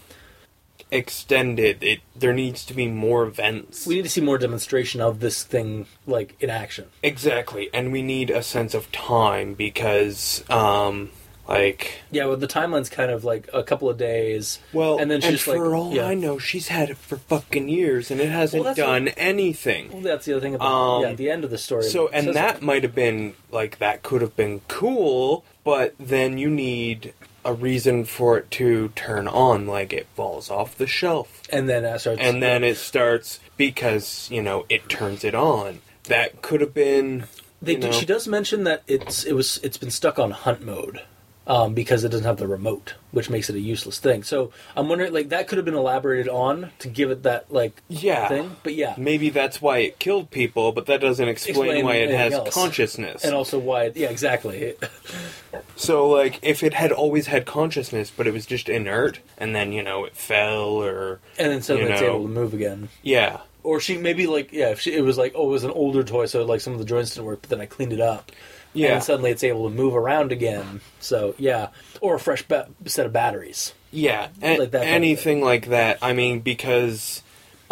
extended. 0.91 1.83
It 1.83 2.01
there 2.17 2.33
needs 2.33 2.65
to 2.67 2.75
be 2.75 2.89
more 2.89 3.25
events 3.25 3.87
We 3.87 3.97
need 3.97 4.03
to 4.03 4.09
see 4.11 4.21
more 4.21 4.39
demonstration 4.39 5.01
of 5.01 5.21
this 5.21 5.45
thing, 5.45 5.87
like 6.07 6.37
in 6.41 6.51
action. 6.51 6.87
exactly. 7.03 7.71
And 7.73 7.93
we 7.93 8.03
need 8.03 8.31
a 8.31 8.43
sense 8.43 8.75
of 8.75 8.91
time 8.93 9.55
because 9.55 10.45
um 10.51 11.11
like 11.51 12.01
Yeah, 12.11 12.27
well, 12.27 12.37
the 12.37 12.47
timeline's 12.47 12.89
kind 12.89 13.11
of 13.11 13.25
like 13.25 13.49
a 13.53 13.63
couple 13.63 13.89
of 13.91 13.99
days. 13.99 14.59
well 14.73 14.99
and 14.99 15.11
then 15.11 15.21
she's 15.21 15.43
for 15.43 15.59
like, 15.69 15.75
all 15.75 15.95
yeah. 15.95 16.07
i 16.07 16.15
know 16.15 16.39
she's 16.39 16.69
had 16.69 16.91
it 16.91 16.97
for 16.97 17.17
fucking 17.17 17.69
years 17.69 18.11
and 18.11 18.21
it 18.21 18.31
hasn't 18.31 18.65
that's 18.65 18.77
done 18.79 19.09
anything 19.09 19.91
Well, 19.93 20.03
that's 20.03 20.25
the 20.27 20.33
other 20.33 20.41
thing 20.41 20.55
about 20.55 20.67
Um, 20.67 21.03
yeah, 21.03 21.13
the 21.15 21.31
end 21.31 21.45
of 21.45 21.51
the 21.51 21.59
story. 21.59 21.83
so 21.83 22.07
says 22.07 22.15
and 22.21 22.29
it. 22.29 22.35
that 22.35 22.63
might 22.63 22.83
have 22.83 22.95
been 22.95 23.35
like 23.51 23.79
that 23.79 24.03
could 24.03 24.23
have 24.23 24.37
been 24.37 24.61
cool 24.69 25.45
but 25.65 25.95
then 25.99 26.39
you 26.39 26.49
need 26.49 27.13
a 27.45 27.53
reason 27.55 28.05
for 28.05 28.37
it 28.39 28.51
to 28.51 28.89
turn 28.95 29.27
on 29.27 29.67
like 29.67 29.93
it 29.93 30.07
falls 30.15 30.51
off 30.51 30.77
the 30.77 30.87
shelf 30.87 31.43
and 31.51 31.69
then 31.69 31.83
that 31.83 32.01
starts, 32.01 32.21
and 32.21 32.43
then 32.43 32.63
it 32.63 32.77
starts 32.77 33.41
because 33.57 34.31
you 34.31 34.43
know 34.43 34.65
it 34.69 34.89
turns 34.89 35.25
it 35.25 35.35
on. 35.35 35.81
That 36.05 36.43
could 36.43 36.61
have 36.61 36.75
been. 36.75 37.25
They 37.63 37.73
you 37.73 37.79
do, 37.79 37.87
know, 37.89 37.93
she 37.93 38.07
does 38.07 38.27
mention 38.29 38.65
that 38.65 38.83
it's 38.87 39.25
it 39.25 39.33
was 39.33 39.59
it's 39.63 39.77
been 39.79 39.91
stuck 39.91 40.19
on 40.19 40.31
hunt 40.33 40.63
mode 40.65 41.03
um, 41.47 41.75
because 41.75 42.05
it 42.05 42.11
doesn't 42.11 42.27
have 42.27 42.37
the 42.37 42.47
remote, 42.47 42.95
which 43.11 43.29
makes 43.31 43.51
it 43.51 43.57
a 43.57 43.61
useless 43.61 43.99
thing. 43.99 44.23
So 44.23 44.53
I'm 44.77 44.89
wondering, 44.89 45.13
like 45.13 45.31
that 45.31 45.49
could 45.49 45.59
have 45.59 45.65
been 45.65 45.75
elaborated 45.75 46.29
on 46.29 46.71
to 46.81 46.89
give 46.89 47.11
it 47.11 47.23
that 47.25 47.53
like 47.53 47.83
Yeah. 47.89 48.29
thing. 48.29 48.57
But 48.63 48.75
yeah, 48.75 48.95
Maybe 48.97 49.31
that's 49.31 49.61
why 49.61 49.79
it 49.79 49.99
killed 49.99 50.31
people, 50.31 50.73
but 50.73 50.87
that 50.87 51.01
doesn't 51.01 51.27
explain, 51.29 51.57
Explain 51.57 51.85
why 51.85 51.95
it 51.97 52.11
has 52.11 52.35
else. 52.35 52.55
consciousness. 52.55 53.25
and 53.25 53.35
also 53.35 53.59
why 53.59 53.85
it, 53.85 53.97
yeah 53.97 54.11
exactly 54.11 54.75
so, 55.77 56.09
like, 56.09 56.39
if 56.43 56.63
it 56.63 56.75
had 56.75 56.93
always 56.93 57.27
had 57.27 57.47
consciousness, 57.47 58.13
but 58.15 58.27
it 58.27 58.33
was 58.33 58.47
just 58.47 58.69
inert, 58.69 59.19
and 59.39 59.55
then 59.55 59.73
you 59.73 59.83
know 59.83 60.05
it 60.05 60.15
fell, 60.17 60.69
or 60.83 61.21
and 61.39 61.51
then 61.51 61.63
suddenly 61.63 61.91
it's 61.91 62.01
know. 62.01 62.09
able 62.17 62.23
to 62.25 62.29
move 62.29 62.55
again. 62.55 62.89
yeah, 63.03 63.41
Or 63.65 63.81
she 63.81 63.97
maybe 63.99 64.27
like 64.27 64.53
yeah, 64.53 64.71
if 64.71 64.81
she, 64.81 64.93
it 64.93 65.01
was 65.03 65.19
like 65.19 65.33
oh 65.35 65.49
it 65.49 65.51
was 65.51 65.65
an 65.65 65.71
older 65.73 66.05
toy, 66.05 66.27
so 66.27 66.45
like 66.45 66.61
some 66.61 66.73
of 66.75 66.79
the 66.79 66.85
joints 66.85 67.15
didn't 67.15 67.27
work, 67.27 67.41
but 67.43 67.51
then 67.51 67.61
I 67.61 67.67
cleaned 67.67 67.93
it 67.93 68.01
up. 68.01 68.31
Yeah, 68.73 68.95
And 68.95 69.03
suddenly 69.05 69.31
it's 69.31 69.45
able 69.45 69.69
to 69.69 69.75
move 69.75 69.95
around 69.95 70.33
again. 70.33 70.81
So 71.01 71.35
yeah, 71.39 71.69
or 72.01 72.15
a 72.17 72.21
fresh 72.21 72.43
ba- 72.43 72.69
set 72.87 73.07
of 73.07 73.13
batteries. 73.13 73.73
yeah, 73.91 74.29
a- 74.43 74.59
Like 74.59 74.71
that 74.73 74.87
anything 74.87 75.43
like 75.43 75.67
that. 75.67 75.99
I 76.03 76.13
mean, 76.13 76.41
because. 76.41 77.23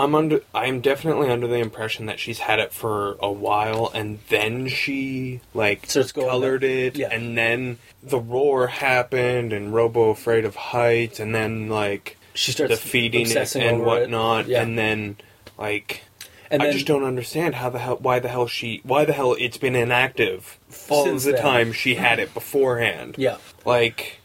I'm 0.00 0.14
under. 0.14 0.42
I'm 0.54 0.80
definitely 0.80 1.28
under 1.28 1.48
the 1.48 1.56
impression 1.56 2.06
that 2.06 2.20
she's 2.20 2.38
had 2.38 2.61
it 2.61 2.72
for 2.72 3.16
a 3.18 3.32
while, 3.32 3.90
and 3.92 4.20
then 4.28 4.68
she 4.68 5.40
like 5.54 5.87
Starts 5.90 6.12
going 6.12 6.28
colored 6.28 6.62
it, 6.62 6.96
Yeah. 6.96 7.08
and 7.11 7.37
then 7.37 7.78
the 8.00 8.20
roar 8.20 8.68
happened, 8.68 9.52
and 9.52 9.74
Robo 9.74 10.11
afraid 10.11 10.44
of 10.44 10.54
heights, 10.54 11.18
and 11.18 11.34
then 11.34 11.68
like 11.68 12.16
She 12.34 12.52
starts 12.52 12.70
the 12.70 12.76
feeding 12.76 13.28
it 13.28 13.56
and 13.56 13.84
whatnot, 13.84 14.44
It. 14.44 14.50
Yeah. 14.50 14.62
and 14.62 14.78
then 14.78 15.16
like 15.58 16.02
And 16.50 16.62
I 16.62 16.66
then- 16.66 16.74
just 16.74 16.87
don't 16.87 17.04
understand 17.04 17.54
how 17.56 17.70
the 17.70 17.78
hell 17.78 17.96
why 18.00 18.18
the 18.18 18.28
hell 18.28 18.46
she 18.46 18.80
why 18.84 19.04
the 19.04 19.12
hell 19.12 19.37
it's 19.38 19.58
been 19.58 19.76
inactive 19.76 20.58
Since 20.70 21.24
the 21.24 21.32
then. 21.32 21.42
time 21.42 21.72
she 21.72 21.94
had 21.96 22.18
it 22.18 22.32
beforehand. 22.34 23.16
yeah. 23.18 23.37
Like 23.64 24.20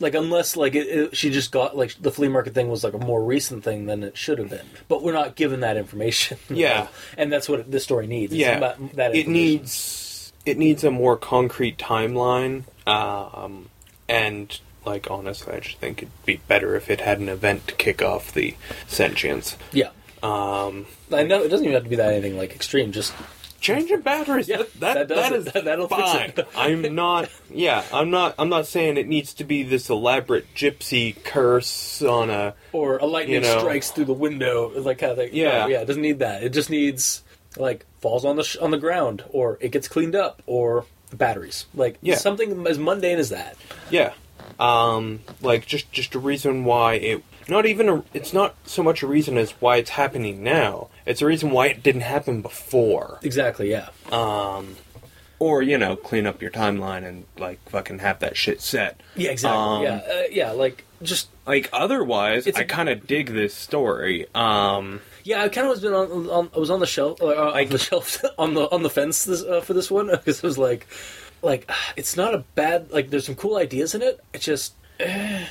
Like 0.00 0.14
unless 0.14 0.56
like 0.56 0.74
it, 0.74 0.86
it, 0.88 1.16
she 1.16 1.30
just 1.30 1.52
got 1.52 1.76
like 1.76 1.94
the 2.00 2.10
flea 2.10 2.28
market 2.28 2.54
thing 2.54 2.68
was 2.68 2.84
like 2.84 2.94
a 2.94 2.98
more 2.98 3.22
recent 3.24 3.64
thing 3.64 3.86
than 3.86 4.02
it 4.02 4.16
should 4.16 4.38
have 4.38 4.50
been, 4.50 4.66
but 4.88 5.02
we're 5.02 5.12
not 5.12 5.36
given 5.36 5.60
that 5.60 5.76
information. 5.76 6.38
Yeah. 6.50 6.88
and 7.16 7.32
that's 7.32 7.48
what 7.48 7.70
this 7.70 7.84
story 7.84 8.06
needs. 8.06 8.32
yeah, 8.34 8.58
that, 8.60 8.94
that 8.96 9.14
it 9.14 9.26
needs 9.28 10.32
it 10.44 10.58
needs 10.58 10.84
a 10.84 10.90
more 10.90 11.16
concrete 11.16 11.76
timeline. 11.78 12.64
Um, 12.86 13.68
and 14.08 14.58
like 14.84 15.10
honestly, 15.10 15.52
I 15.54 15.60
just 15.60 15.78
think 15.78 16.02
it'd 16.02 16.24
be 16.24 16.36
better 16.46 16.76
if 16.76 16.88
it 16.90 17.00
had 17.00 17.18
an 17.18 17.28
event 17.28 17.66
to 17.68 17.74
kick 17.74 18.00
off 18.02 18.32
the 18.32 18.54
sentience. 18.86 19.56
yeah. 19.72 19.90
Um, 20.22 20.86
I 21.12 21.22
know 21.24 21.42
it 21.42 21.48
doesn't 21.48 21.64
even 21.64 21.74
have 21.74 21.84
to 21.84 21.90
be 21.90 21.96
that 21.96 22.12
anything 22.12 22.36
like 22.36 22.54
extreme. 22.54 22.92
Just 22.92 23.12
change 23.60 23.88
your 23.90 23.98
batteries. 24.00 24.48
Yeah, 24.48 24.58
that, 24.58 24.80
that, 24.80 25.08
that 25.08 25.08
does 25.08 25.44
that 25.46 25.56
it. 25.56 25.58
is 25.58 25.64
That'll 25.64 25.88
fix 25.88 26.02
fine. 26.02 26.32
it. 26.36 26.48
I'm 26.56 26.94
not. 26.94 27.28
Yeah, 27.52 27.84
I'm 27.92 28.10
not. 28.10 28.34
I'm 28.38 28.48
not 28.48 28.66
saying 28.66 28.96
it 28.96 29.06
needs 29.08 29.34
to 29.34 29.44
be 29.44 29.62
this 29.62 29.88
elaborate 29.90 30.52
gypsy 30.54 31.22
curse 31.24 32.02
on 32.02 32.30
a. 32.30 32.54
or 32.72 32.98
a 32.98 33.06
lightning 33.06 33.34
You 33.34 33.40
know. 33.40 33.58
strikes 33.58 33.90
through 33.90 34.06
the 34.06 34.12
window, 34.14 34.70
like 34.80 34.98
kind 34.98 35.12
of 35.12 35.18
thing. 35.18 35.30
Yeah. 35.32 35.60
No, 35.60 35.66
yeah. 35.68 35.80
It 35.82 35.86
doesn't 35.86 36.02
need 36.02 36.18
that. 36.20 36.42
It 36.42 36.50
just 36.52 36.70
needs 36.70 37.22
like 37.56 37.84
falls 38.00 38.24
on 38.24 38.36
the 38.36 38.44
sh- 38.44 38.56
on 38.56 38.70
the 38.70 38.78
ground, 38.78 39.24
or 39.30 39.58
it 39.60 39.70
gets 39.72 39.88
cleaned 39.88 40.14
up, 40.14 40.42
or 40.46 40.84
batteries. 41.12 41.66
Like 41.74 41.98
Yeah. 42.02 42.16
something 42.16 42.66
as 42.66 42.78
mundane 42.78 43.18
as 43.18 43.30
that. 43.30 43.56
Yeah, 43.90 44.12
um, 44.58 45.20
like 45.40 45.66
just 45.66 45.90
just 45.92 46.14
a 46.14 46.18
reason 46.18 46.64
why 46.64 46.94
it. 46.94 47.22
Not 47.48 47.66
even 47.66 47.88
a. 47.88 48.02
It's 48.12 48.32
not 48.32 48.54
so 48.64 48.82
much 48.82 49.02
a 49.02 49.06
reason 49.06 49.36
as 49.38 49.52
why 49.52 49.76
it's 49.76 49.90
happening 49.90 50.42
now. 50.42 50.88
It's 51.04 51.22
a 51.22 51.26
reason 51.26 51.50
why 51.50 51.68
it 51.68 51.82
didn't 51.82 52.00
happen 52.02 52.42
before. 52.42 53.18
Exactly. 53.22 53.70
Yeah. 53.70 53.88
Um, 54.10 54.76
or 55.38 55.62
you 55.62 55.78
know, 55.78 55.94
clean 55.96 56.26
up 56.26 56.42
your 56.42 56.50
timeline 56.50 57.04
and 57.04 57.24
like 57.38 57.60
fucking 57.68 58.00
have 58.00 58.18
that 58.20 58.36
shit 58.36 58.60
set. 58.60 59.00
Yeah. 59.14 59.30
Exactly. 59.30 59.58
Um, 59.58 59.82
yeah. 59.84 60.12
Uh, 60.12 60.22
yeah. 60.30 60.50
Like 60.52 60.84
just 61.02 61.28
Like 61.46 61.68
otherwise, 61.72 62.48
I 62.48 62.64
kind 62.64 62.88
of 62.88 63.06
dig 63.06 63.28
this 63.30 63.54
story. 63.54 64.26
Um, 64.34 65.00
Yeah, 65.24 65.42
I 65.42 65.48
kind 65.48 65.66
of 65.66 65.70
was 65.72 65.80
been 65.80 65.92
on, 65.92 66.28
on. 66.30 66.50
I 66.54 66.58
was 66.58 66.70
on 66.70 66.80
the 66.80 66.86
shelf, 66.86 67.20
uh, 67.22 67.26
on 67.26 67.52
Like- 67.52 67.68
the 67.68 67.78
shelf, 67.90 68.24
on 68.38 68.54
the 68.54 68.62
on 68.70 68.82
the 68.82 68.90
fence 68.90 69.24
this, 69.24 69.42
uh, 69.42 69.60
for 69.60 69.72
this 69.74 69.90
one 69.90 70.06
because 70.10 70.38
it 70.38 70.42
was 70.42 70.58
like, 70.58 70.86
like 71.42 71.70
it's 71.96 72.16
not 72.16 72.34
a 72.34 72.38
bad. 72.56 72.90
Like, 72.90 73.10
there's 73.10 73.26
some 73.26 73.34
cool 73.36 73.56
ideas 73.56 73.94
in 73.94 74.02
it. 74.02 74.18
It 74.32 74.40
just 74.40 74.74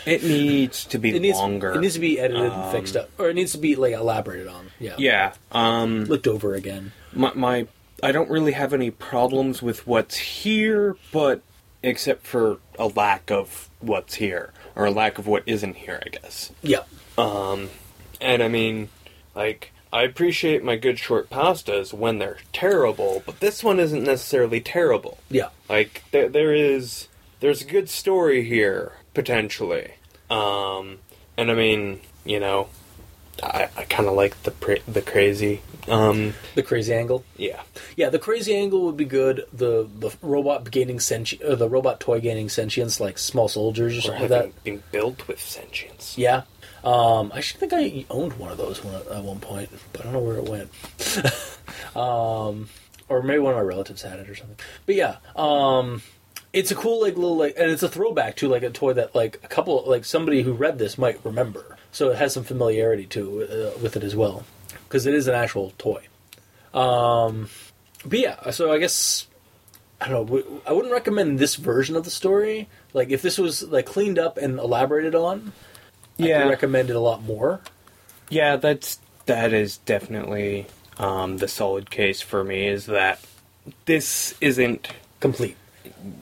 it 0.06 0.24
needs 0.24 0.86
to 0.86 0.98
be 0.98 1.16
it 1.16 1.22
needs 1.22 1.38
longer. 1.38 1.72
it 1.74 1.80
needs 1.82 1.96
to 1.96 2.00
be 2.00 2.20
edited 2.20 2.52
Um, 2.52 2.62
and 2.62 2.72
fixed 2.72 2.96
up, 2.96 3.10
or 3.18 3.30
it 3.30 3.34
needs 3.36 3.52
to 3.54 3.58
be 3.58 3.76
like 3.76 3.94
elaborated 3.94 4.48
on. 4.48 4.68
Yeah, 4.80 4.96
yeah. 4.98 5.34
Um, 5.52 6.06
looked 6.06 6.28
over 6.28 6.54
again. 6.54 6.92
my, 7.14 7.34
my 7.34 7.68
I 8.04 8.12
don't 8.12 8.30
really 8.30 8.52
have 8.52 8.74
any 8.74 8.92
problems 8.92 9.62
with 9.62 9.88
what's 9.88 10.18
here, 10.18 10.96
but 11.12 11.42
except 11.82 12.26
for 12.28 12.58
a 12.78 12.88
lack 12.88 13.32
of 13.32 13.70
what's 13.80 14.16
here 14.16 14.52
or 14.76 14.86
a 14.86 14.92
lack 14.92 15.18
of 15.18 15.28
what 15.28 15.44
isn't 15.46 15.76
here, 15.78 16.02
I 16.06 16.10
guess. 16.10 16.52
Yeah, 16.62 16.84
Um, 17.18 17.70
and 18.20 18.44
I 18.44 18.48
mean, 18.48 18.90
like 19.36 19.72
I 19.94 20.04
appreciate 20.04 20.64
my 20.64 20.76
good 20.76 21.00
short 21.00 21.30
pastas 21.30 21.94
when 21.94 22.20
they're 22.20 22.38
terrible, 22.52 23.24
but 23.26 23.40
this 23.40 23.64
one 23.64 23.80
isn't 23.80 24.04
necessarily 24.04 24.60
terrible. 24.60 25.18
yeah, 25.30 25.50
Like 25.70 26.04
there 26.12 26.28
there 26.28 26.54
is 26.54 27.08
there's 27.40 27.62
a 27.62 27.66
good 27.66 27.90
story 27.90 28.44
here 28.44 28.94
potentially. 29.14 29.94
Um, 30.30 30.98
and 31.38 31.52
I 31.52 31.54
mean, 31.54 32.02
you 32.26 32.40
know, 32.40 32.68
I, 33.44 33.68
I 33.78 33.84
kind 33.84 34.08
of 34.08 34.16
like 34.16 34.42
the 34.44 34.52
pra- 34.52 34.84
the 34.88 35.02
crazy. 35.02 35.62
Um, 35.88 36.34
The 36.56 36.64
crazy 36.64 36.94
angle. 36.94 37.24
yeah, 37.38 37.62
Yeah, 37.96 38.10
the 38.10 38.18
crazy 38.18 38.56
angle 38.56 38.82
would 38.86 38.98
be 38.98 39.06
good. 39.06 39.46
The 39.54 39.88
the 40.00 40.10
robot 40.24 40.72
gaining 40.72 41.00
senti- 41.00 41.44
uh, 41.44 41.56
the 41.56 41.70
robot 41.70 42.00
toy 42.00 42.20
gaining 42.22 42.50
sentience, 42.50 43.00
like 43.00 43.18
small 43.20 43.48
soldiers 43.48 43.94
or 43.96 44.00
or 44.00 44.02
something 44.02 44.22
like 44.22 44.30
that. 44.30 44.64
being 44.64 44.82
built 44.92 45.28
with 45.28 45.40
sentience. 45.40 46.18
Yeah. 46.18 46.44
Um, 46.84 47.32
I 47.34 47.40
should 47.42 47.60
think 47.60 47.74
I 47.74 48.06
owned 48.12 48.34
one 48.34 48.52
of 48.52 48.58
those 48.58 48.84
one, 48.84 48.96
at 48.96 49.24
one 49.24 49.40
point, 49.40 49.70
but 49.92 50.02
I 50.02 50.04
don't 50.06 50.14
know 50.14 50.20
where 50.20 50.38
it 50.38 50.48
went. 50.50 50.70
um, 51.96 52.70
or 53.10 53.22
maybe 53.22 53.40
one 53.40 53.54
of 53.54 53.58
my 53.58 53.64
relatives 53.64 54.02
had 54.02 54.20
it 54.20 54.30
or 54.30 54.36
something. 54.36 54.58
But 54.86 54.96
yeah, 54.96 55.18
um, 55.36 56.02
it's 56.56 56.72
a 56.72 56.76
cool 56.76 57.02
like 57.02 57.16
little 57.16 57.38
like, 57.38 57.54
and 57.58 57.70
it's 57.70 57.84
a 57.84 57.90
throwback 57.90 58.38
to 58.38 58.48
like 58.48 58.64
a 58.64 58.70
toy 58.72 58.94
that 58.94 59.14
like 59.14 59.40
a 59.44 59.48
couple 59.48 59.84
like 59.86 60.06
somebody 60.06 60.42
who 60.42 60.54
read 60.54 60.80
this 60.80 60.98
might 60.98 61.20
remember. 61.24 61.78
So 61.92 62.10
it 62.10 62.18
has 62.18 62.34
some 62.34 62.44
familiarity 62.44 63.06
to 63.08 63.44
uh, 63.76 63.80
with 63.82 63.96
it 63.96 64.04
as 64.04 64.16
well 64.16 64.44
because 64.88 65.06
it 65.06 65.14
is 65.14 65.28
an 65.28 65.36
actual 65.36 65.74
toy. 65.78 66.04
Um, 66.74 67.50
but 68.06 68.20
yeah, 68.20 68.50
so 68.52 68.72
I 68.72 68.78
guess 68.80 69.28
I 70.02 70.10
don't 70.10 70.30
know. 70.30 70.62
I 70.66 70.72
wouldn't 70.74 70.94
recommend 70.94 71.40
this 71.40 71.56
version 71.56 71.96
of 71.96 72.04
the 72.04 72.12
story. 72.12 72.68
Like 72.94 73.10
if 73.10 73.22
this 73.22 73.38
was 73.38 73.64
like 73.64 73.86
cleaned 73.86 74.20
up 74.20 74.38
and 74.38 74.58
elaborated 74.60 75.16
on, 75.16 75.54
I 76.20 76.24
Yeah. 76.28 76.44
could 76.44 76.50
recommend 76.50 76.90
it 76.90 76.96
a 76.96 77.00
lot 77.00 77.24
more. 77.24 77.62
Yeah, 78.30 78.56
that's 78.56 79.00
that 79.26 79.54
is 79.54 79.78
definitely 79.78 80.68
um, 80.98 81.38
the 81.38 81.48
solid 81.48 81.90
case 81.90 82.22
for 82.22 82.44
me. 82.44 82.68
Is 82.68 82.86
that 82.88 83.20
this 83.86 84.36
isn't? 84.42 84.88
Complete, 85.20 85.56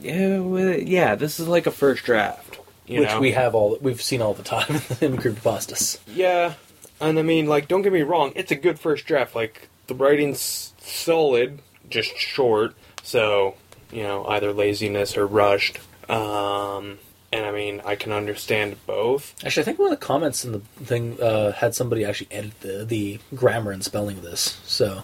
Yeah, 0.00 0.38
well, 0.40 0.78
yeah. 0.78 1.14
This 1.14 1.40
is 1.40 1.48
like 1.48 1.66
a 1.66 1.70
first 1.70 2.04
draft, 2.04 2.58
you 2.86 3.00
which 3.00 3.10
know? 3.10 3.20
we 3.20 3.32
have 3.32 3.54
all 3.54 3.78
we've 3.80 4.02
seen 4.02 4.22
all 4.22 4.34
the 4.34 4.42
time 4.42 4.68
in 5.00 5.16
creepypastas. 5.16 5.98
Yeah, 6.06 6.54
and 7.00 7.18
I 7.18 7.22
mean, 7.22 7.46
like, 7.46 7.68
don't 7.68 7.82
get 7.82 7.92
me 7.92 8.02
wrong, 8.02 8.32
it's 8.36 8.50
a 8.50 8.56
good 8.56 8.78
first 8.78 9.06
draft. 9.06 9.34
Like, 9.34 9.68
the 9.86 9.94
writing's 9.94 10.72
solid, 10.78 11.60
just 11.88 12.16
short. 12.16 12.74
So, 13.02 13.56
you 13.92 14.02
know, 14.02 14.24
either 14.26 14.52
laziness 14.52 15.16
or 15.16 15.26
rushed. 15.26 15.78
Um, 16.08 16.98
and 17.32 17.44
I 17.44 17.50
mean, 17.50 17.82
I 17.84 17.96
can 17.96 18.12
understand 18.12 18.76
both. 18.86 19.34
Actually, 19.44 19.62
I 19.62 19.64
think 19.64 19.78
one 19.78 19.92
of 19.92 19.98
the 19.98 20.04
comments 20.04 20.44
in 20.44 20.52
the 20.52 20.60
thing 20.60 21.20
uh, 21.20 21.52
had 21.52 21.74
somebody 21.74 22.04
actually 22.04 22.28
edit 22.30 22.60
the, 22.60 22.84
the 22.84 23.18
grammar 23.34 23.72
and 23.72 23.84
spelling 23.84 24.18
of 24.18 24.22
this. 24.22 24.60
So, 24.64 25.02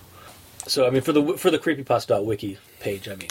so 0.66 0.86
I 0.86 0.90
mean, 0.90 1.02
for 1.02 1.12
the 1.12 1.36
for 1.36 1.50
the 1.50 1.58
creepypasta.wiki 1.58 2.58
page, 2.78 3.08
I 3.08 3.16
mean, 3.16 3.30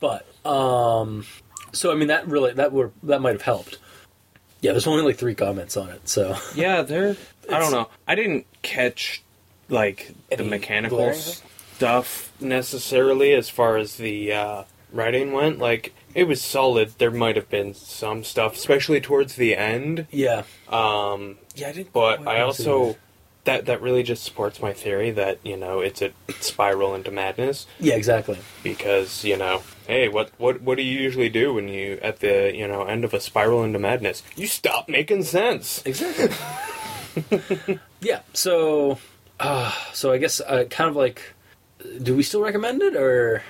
but 0.00 0.26
um, 0.46 1.24
so 1.72 1.92
I 1.92 1.94
mean 1.94 2.08
that 2.08 2.26
really 2.26 2.52
that 2.54 2.72
would 2.72 2.92
that 3.04 3.20
might 3.20 3.32
have 3.32 3.42
helped. 3.42 3.78
Yeah, 4.62 4.72
there's 4.72 4.86
only 4.86 5.02
like 5.02 5.16
three 5.16 5.34
comments 5.34 5.76
on 5.76 5.88
it, 5.90 6.08
so 6.08 6.36
Yeah, 6.54 6.82
they're. 6.82 7.16
I 7.50 7.58
don't 7.58 7.72
know. 7.72 7.88
I 8.06 8.14
didn't 8.14 8.46
catch 8.62 9.22
like 9.68 10.12
the 10.36 10.44
mechanical 10.44 10.98
glaring 10.98 11.18
stuff 11.76 12.32
necessarily 12.40 13.32
as 13.32 13.48
far 13.48 13.76
as 13.76 13.96
the 13.96 14.32
uh, 14.32 14.64
writing 14.92 15.32
went. 15.32 15.58
Like 15.58 15.94
it 16.14 16.24
was 16.24 16.42
solid. 16.42 16.92
There 16.98 17.10
might 17.10 17.36
have 17.36 17.48
been 17.48 17.72
some 17.74 18.22
stuff, 18.24 18.54
especially 18.54 19.00
towards 19.00 19.36
the 19.36 19.56
end. 19.56 20.06
yeah, 20.10 20.42
Um, 20.68 21.38
yeah. 21.54 21.68
I 21.68 21.72
didn't. 21.72 21.92
but 21.92 22.26
I 22.26 22.40
also 22.42 22.88
that. 22.88 22.96
That 23.44 23.66
that 23.66 23.80
really 23.80 24.02
just 24.02 24.22
supports 24.22 24.60
my 24.60 24.72
theory 24.72 25.10
that 25.10 25.38
you 25.42 25.56
know 25.56 25.80
it's 25.80 26.02
a 26.02 26.12
spiral 26.40 26.94
into 26.94 27.10
madness 27.10 27.66
yeah, 27.78 27.94
exactly. 27.94 28.38
because 28.62 29.24
you 29.24 29.36
know 29.36 29.62
hey 29.86 30.08
what 30.08 30.30
what 30.38 30.60
what 30.60 30.76
do 30.76 30.82
you 30.82 30.98
usually 30.98 31.28
do 31.28 31.54
when 31.54 31.68
you 31.68 31.98
at 32.02 32.20
the 32.20 32.52
you 32.54 32.68
know 32.68 32.84
end 32.84 33.04
of 33.04 33.14
a 33.14 33.20
spiral 33.20 33.64
into 33.64 33.78
madness 33.78 34.22
you 34.36 34.46
stop 34.46 34.88
making 34.88 35.22
sense 35.22 35.82
Exactly. 35.86 36.30
yeah. 38.00 38.20
So, 38.32 38.98
uh, 39.38 39.72
so 39.92 40.12
I 40.12 40.18
guess 40.18 40.40
uh, 40.40 40.64
kind 40.70 40.90
of 40.90 40.96
like, 40.96 41.34
do 42.02 42.14
we 42.14 42.22
still 42.22 42.42
recommend 42.42 42.82
it 42.82 42.94
or 42.94 43.42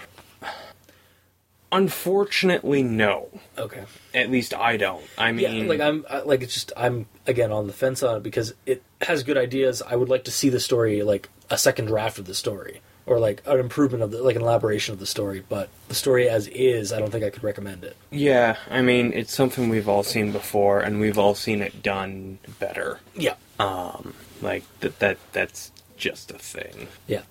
unfortunately 1.72 2.83
no 2.83 3.28
okay? 3.59 3.85
at 4.14 4.30
least 4.30 4.54
I 4.54 4.76
don't 4.76 5.04
I 5.18 5.33
mean 5.33 5.62
yeah, 5.62 5.68
like 5.68 5.80
I'm 5.80 6.04
I, 6.11 6.20
like 6.20 6.42
it's 6.42 6.54
just 6.54 6.72
I'm 6.76 7.06
again 7.26 7.52
on 7.52 7.66
the 7.66 7.72
fence 7.72 8.02
on 8.02 8.16
it 8.16 8.22
because 8.22 8.54
it 8.66 8.83
has 9.02 9.22
good 9.22 9.37
ideas. 9.38 9.83
I 9.83 9.96
would 9.96 10.09
like 10.09 10.24
to 10.24 10.30
see 10.30 10.48
the 10.48 10.61
story 10.61 11.02
like 11.02 11.28
a 11.48 11.59
second 11.59 11.87
draft 11.87 12.18
of 12.18 12.26
the 12.26 12.35
story 12.35 12.80
or 13.06 13.18
like 13.18 13.42
an 13.46 13.59
improvement 13.59 14.02
of 14.02 14.11
the 14.11 14.22
like 14.22 14.37
an 14.37 14.42
elaboration 14.42 14.92
of 14.92 15.00
the 15.00 15.06
story. 15.06 15.42
But 15.48 15.68
the 15.88 15.94
story 15.94 16.28
as 16.28 16.46
is, 16.48 16.92
I 16.92 16.98
don't 16.98 17.11
think 17.11 17.24
I 17.24 17.30
could 17.30 17.42
recommend 17.44 17.83
it. 17.85 17.96
yeah 18.11 18.56
I 18.68 18.83
mean 18.83 19.12
it's 19.12 19.35
something 19.35 19.68
we've 19.68 19.88
all 19.88 20.02
seen 20.02 20.33
before 20.33 20.80
and 20.80 21.00
we've 21.00 21.18
all 21.18 21.35
seen 21.35 21.62
it 21.62 21.83
done 21.83 22.38
better 22.59 23.00
Yeah, 23.14 23.35
um 23.59 24.14
like 24.42 24.64
that 24.80 24.98
that 25.00 25.18
that's 25.33 25.70
just 25.96 26.30
a 26.30 26.38
thing 26.38 26.88
yeah. 27.06 27.22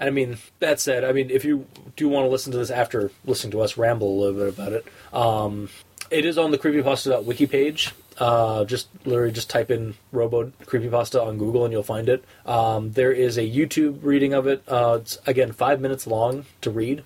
I 0.00 0.10
mean, 0.10 0.38
that 0.60 0.80
said, 0.80 1.04
I 1.04 1.12
mean, 1.12 1.30
if 1.30 1.44
you 1.44 1.66
do 1.96 2.08
want 2.08 2.24
to 2.24 2.28
listen 2.28 2.52
to 2.52 2.58
this 2.58 2.70
after 2.70 3.10
listening 3.24 3.50
to 3.52 3.60
us 3.60 3.76
ramble 3.76 4.08
a 4.08 4.16
little 4.20 4.38
bit 4.38 4.54
about 4.54 4.72
it, 4.72 4.86
um, 5.12 5.68
it 6.10 6.24
is 6.24 6.38
on 6.38 6.50
the 6.50 6.58
creepypasta.wiki 6.58 7.46
page. 7.46 7.94
Uh, 8.18 8.64
just 8.64 8.88
literally 9.04 9.30
just 9.30 9.48
type 9.48 9.70
in 9.70 9.94
Robo 10.10 10.50
Creepypasta 10.64 11.24
on 11.24 11.38
Google 11.38 11.64
and 11.64 11.72
you'll 11.72 11.84
find 11.84 12.08
it. 12.08 12.24
Um, 12.46 12.90
there 12.92 13.12
is 13.12 13.38
a 13.38 13.48
YouTube 13.48 14.00
reading 14.02 14.34
of 14.34 14.48
it. 14.48 14.62
Uh, 14.66 14.98
it's 15.00 15.18
again 15.24 15.52
five 15.52 15.80
minutes 15.80 16.04
long 16.04 16.44
to 16.62 16.70
read, 16.70 17.04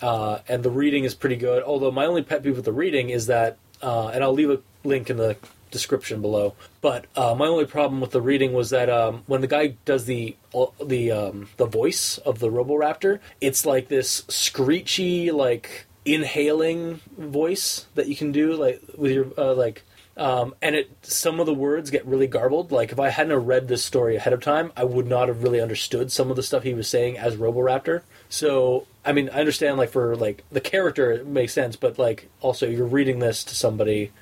uh, 0.00 0.38
and 0.48 0.62
the 0.62 0.70
reading 0.70 1.04
is 1.04 1.14
pretty 1.14 1.36
good. 1.36 1.62
Although 1.62 1.90
my 1.90 2.06
only 2.06 2.22
pet 2.22 2.42
peeve 2.42 2.56
with 2.56 2.64
the 2.64 2.72
reading 2.72 3.10
is 3.10 3.26
that, 3.26 3.58
uh, 3.82 4.08
and 4.08 4.24
I'll 4.24 4.32
leave 4.32 4.50
a 4.50 4.60
link 4.84 5.10
in 5.10 5.18
the 5.18 5.36
description 5.74 6.22
below. 6.22 6.54
But 6.80 7.04
uh, 7.14 7.34
my 7.34 7.46
only 7.46 7.66
problem 7.66 8.00
with 8.00 8.12
the 8.12 8.22
reading 8.22 8.54
was 8.54 8.70
that 8.70 8.88
um, 8.88 9.24
when 9.26 9.42
the 9.42 9.46
guy 9.46 9.74
does 9.84 10.06
the 10.06 10.36
the 10.82 11.10
um, 11.10 11.48
the 11.58 11.66
voice 11.66 12.16
of 12.18 12.38
the 12.38 12.48
Roboraptor, 12.48 13.18
it's 13.42 13.66
like 13.66 13.88
this 13.88 14.24
screechy, 14.28 15.30
like 15.30 15.84
inhaling 16.06 17.00
voice 17.18 17.86
that 17.96 18.06
you 18.08 18.16
can 18.16 18.32
do, 18.32 18.54
like 18.54 18.80
with 18.96 19.12
your 19.12 19.26
uh, 19.36 19.52
like. 19.52 19.82
Um, 20.16 20.54
and 20.62 20.76
it 20.76 20.90
some 21.02 21.40
of 21.40 21.46
the 21.46 21.52
words 21.52 21.90
get 21.90 22.06
really 22.06 22.28
garbled. 22.28 22.70
Like 22.70 22.92
if 22.92 23.00
I 23.00 23.08
hadn't 23.08 23.36
read 23.46 23.66
this 23.66 23.84
story 23.84 24.14
ahead 24.14 24.32
of 24.32 24.40
time, 24.40 24.70
I 24.76 24.84
would 24.84 25.08
not 25.08 25.26
have 25.26 25.42
really 25.42 25.60
understood 25.60 26.12
some 26.12 26.30
of 26.30 26.36
the 26.36 26.42
stuff 26.44 26.62
he 26.62 26.72
was 26.72 26.86
saying 26.86 27.18
as 27.18 27.34
Roboraptor. 27.34 28.02
So 28.28 28.86
I 29.04 29.12
mean, 29.12 29.28
I 29.30 29.40
understand 29.40 29.76
like 29.76 29.90
for 29.90 30.14
like 30.14 30.44
the 30.52 30.60
character 30.60 31.10
it 31.10 31.26
makes 31.26 31.52
sense, 31.52 31.74
but 31.74 31.98
like 31.98 32.28
also 32.40 32.68
you're 32.68 32.86
reading 32.86 33.18
this 33.18 33.42
to 33.42 33.56
somebody, 33.56 34.12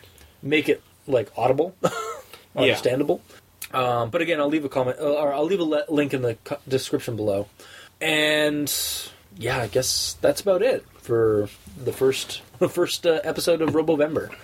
make 0.42 0.66
it 0.70 0.82
like 1.06 1.30
audible, 1.36 1.74
understandable. 2.56 3.22
Um, 3.72 4.10
but 4.10 4.20
again, 4.20 4.40
I'll 4.40 4.48
leave 4.48 4.64
a 4.64 4.68
comment 4.68 4.98
uh, 5.00 5.14
or 5.14 5.32
I'll 5.32 5.44
leave 5.44 5.60
a 5.60 5.64
le- 5.64 5.84
link 5.88 6.12
in 6.12 6.22
the 6.22 6.36
co- 6.44 6.58
description 6.68 7.16
below. 7.16 7.48
And 8.00 8.72
yeah, 9.38 9.58
I 9.58 9.66
guess 9.68 10.16
that's 10.20 10.40
about 10.40 10.62
it 10.62 10.84
for 10.98 11.48
the 11.82 11.92
first 11.92 12.42
the 12.58 12.68
first 12.68 13.06
uh, 13.06 13.20
episode 13.24 13.62
of 13.62 13.70
RoboVember. 13.70 14.34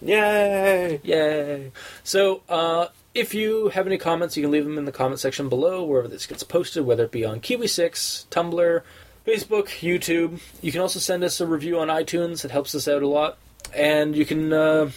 yay 0.00 1.00
Yay! 1.02 1.72
So, 2.04 2.42
uh, 2.48 2.88
if 3.14 3.34
you 3.34 3.68
have 3.70 3.86
any 3.86 3.98
comments, 3.98 4.36
you 4.36 4.44
can 4.44 4.52
leave 4.52 4.64
them 4.64 4.78
in 4.78 4.84
the 4.84 4.92
comment 4.92 5.18
section 5.18 5.48
below, 5.48 5.84
wherever 5.84 6.08
this 6.08 6.26
gets 6.26 6.44
posted, 6.44 6.84
whether 6.84 7.04
it 7.04 7.10
be 7.10 7.24
on 7.24 7.40
Kiwi6, 7.40 8.26
Tumblr, 8.28 8.82
Facebook, 9.26 9.66
YouTube. 9.80 10.40
You 10.62 10.70
can 10.70 10.80
also 10.80 11.00
send 11.00 11.24
us 11.24 11.40
a 11.40 11.46
review 11.46 11.80
on 11.80 11.88
iTunes, 11.88 12.44
it 12.44 12.50
helps 12.52 12.74
us 12.74 12.86
out 12.86 13.02
a 13.02 13.08
lot. 13.08 13.38
And 13.74 14.14
you 14.14 14.24
can 14.24 14.52
uh, 14.52 14.90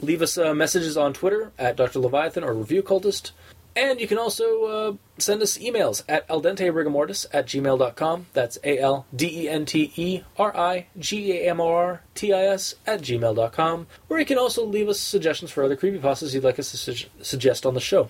leave 0.00 0.22
us 0.22 0.38
uh, 0.38 0.54
messages 0.54 0.96
on 0.96 1.12
Twitter 1.12 1.52
at 1.58 1.76
Dr. 1.76 1.98
Leviathan 1.98 2.44
or 2.44 2.54
Review 2.54 2.82
Cultist. 2.82 3.32
And 3.76 4.00
you 4.00 4.08
can 4.08 4.16
also 4.16 4.64
uh, 4.64 4.94
send 5.18 5.42
us 5.42 5.58
emails 5.58 6.02
at 6.08 6.26
aldenterigamortis 6.28 7.26
at 7.30 7.46
gmail.com. 7.46 8.26
That's 8.32 8.58
A 8.64 8.78
L 8.78 9.04
D 9.14 9.42
E 9.42 9.48
N 9.50 9.66
T 9.66 9.92
E 9.96 10.22
R 10.38 10.56
I 10.56 10.86
G 10.98 11.32
A 11.32 11.50
M 11.50 11.60
O 11.60 11.68
R 11.68 12.00
T 12.14 12.32
I 12.32 12.44
S 12.44 12.74
at 12.86 13.02
gmail.com. 13.02 13.86
Or 14.08 14.18
you 14.18 14.24
can 14.24 14.38
also 14.38 14.64
leave 14.64 14.88
us 14.88 14.98
suggestions 14.98 15.50
for 15.50 15.62
other 15.62 15.76
creepypastas 15.76 16.32
you'd 16.32 16.42
like 16.42 16.58
us 16.58 16.70
to 16.70 16.78
su- 16.78 17.08
suggest 17.20 17.66
on 17.66 17.74
the 17.74 17.80
show. 17.80 18.08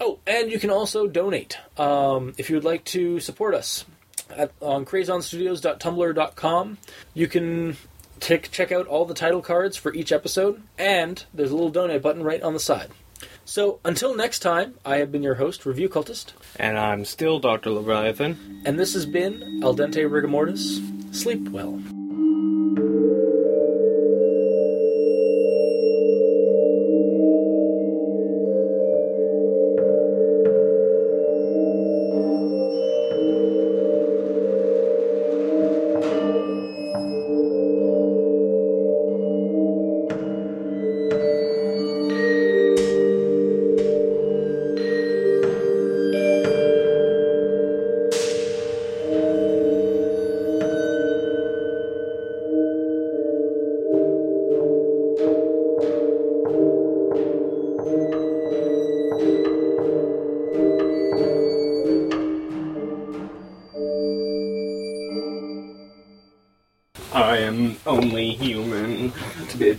Oh, 0.00 0.20
and 0.26 0.50
you 0.50 0.58
can 0.58 0.70
also 0.70 1.06
donate 1.06 1.58
um, 1.76 2.32
if 2.38 2.48
you 2.48 2.56
would 2.56 2.64
like 2.64 2.84
to 2.86 3.20
support 3.20 3.54
us 3.54 3.84
at, 4.30 4.52
on 4.60 4.86
crazonstudios.tumblr.com. 4.86 6.78
You 7.12 7.28
can 7.28 7.76
take, 8.20 8.50
check 8.50 8.72
out 8.72 8.86
all 8.86 9.04
the 9.04 9.14
title 9.14 9.42
cards 9.42 9.76
for 9.76 9.92
each 9.94 10.12
episode, 10.12 10.62
and 10.78 11.24
there's 11.32 11.50
a 11.50 11.54
little 11.54 11.70
donate 11.70 12.02
button 12.02 12.22
right 12.22 12.42
on 12.42 12.52
the 12.52 12.60
side. 12.60 12.90
So 13.44 13.80
until 13.84 14.14
next 14.14 14.40
time, 14.40 14.74
I 14.84 14.96
have 14.98 15.12
been 15.12 15.22
your 15.22 15.34
host, 15.34 15.66
Review 15.66 15.88
Cultist, 15.88 16.32
and 16.56 16.78
I'm 16.78 17.04
still 17.04 17.38
Dr. 17.38 17.70
Leviathan 17.70 18.62
and 18.64 18.78
this 18.78 18.94
has 18.94 19.06
been 19.06 19.60
Al 19.62 19.74
Dente 19.74 20.08
Rigamortis. 20.08 21.14
Sleep 21.14 21.48
well. 21.50 21.80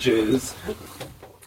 Bitches. 0.05 0.54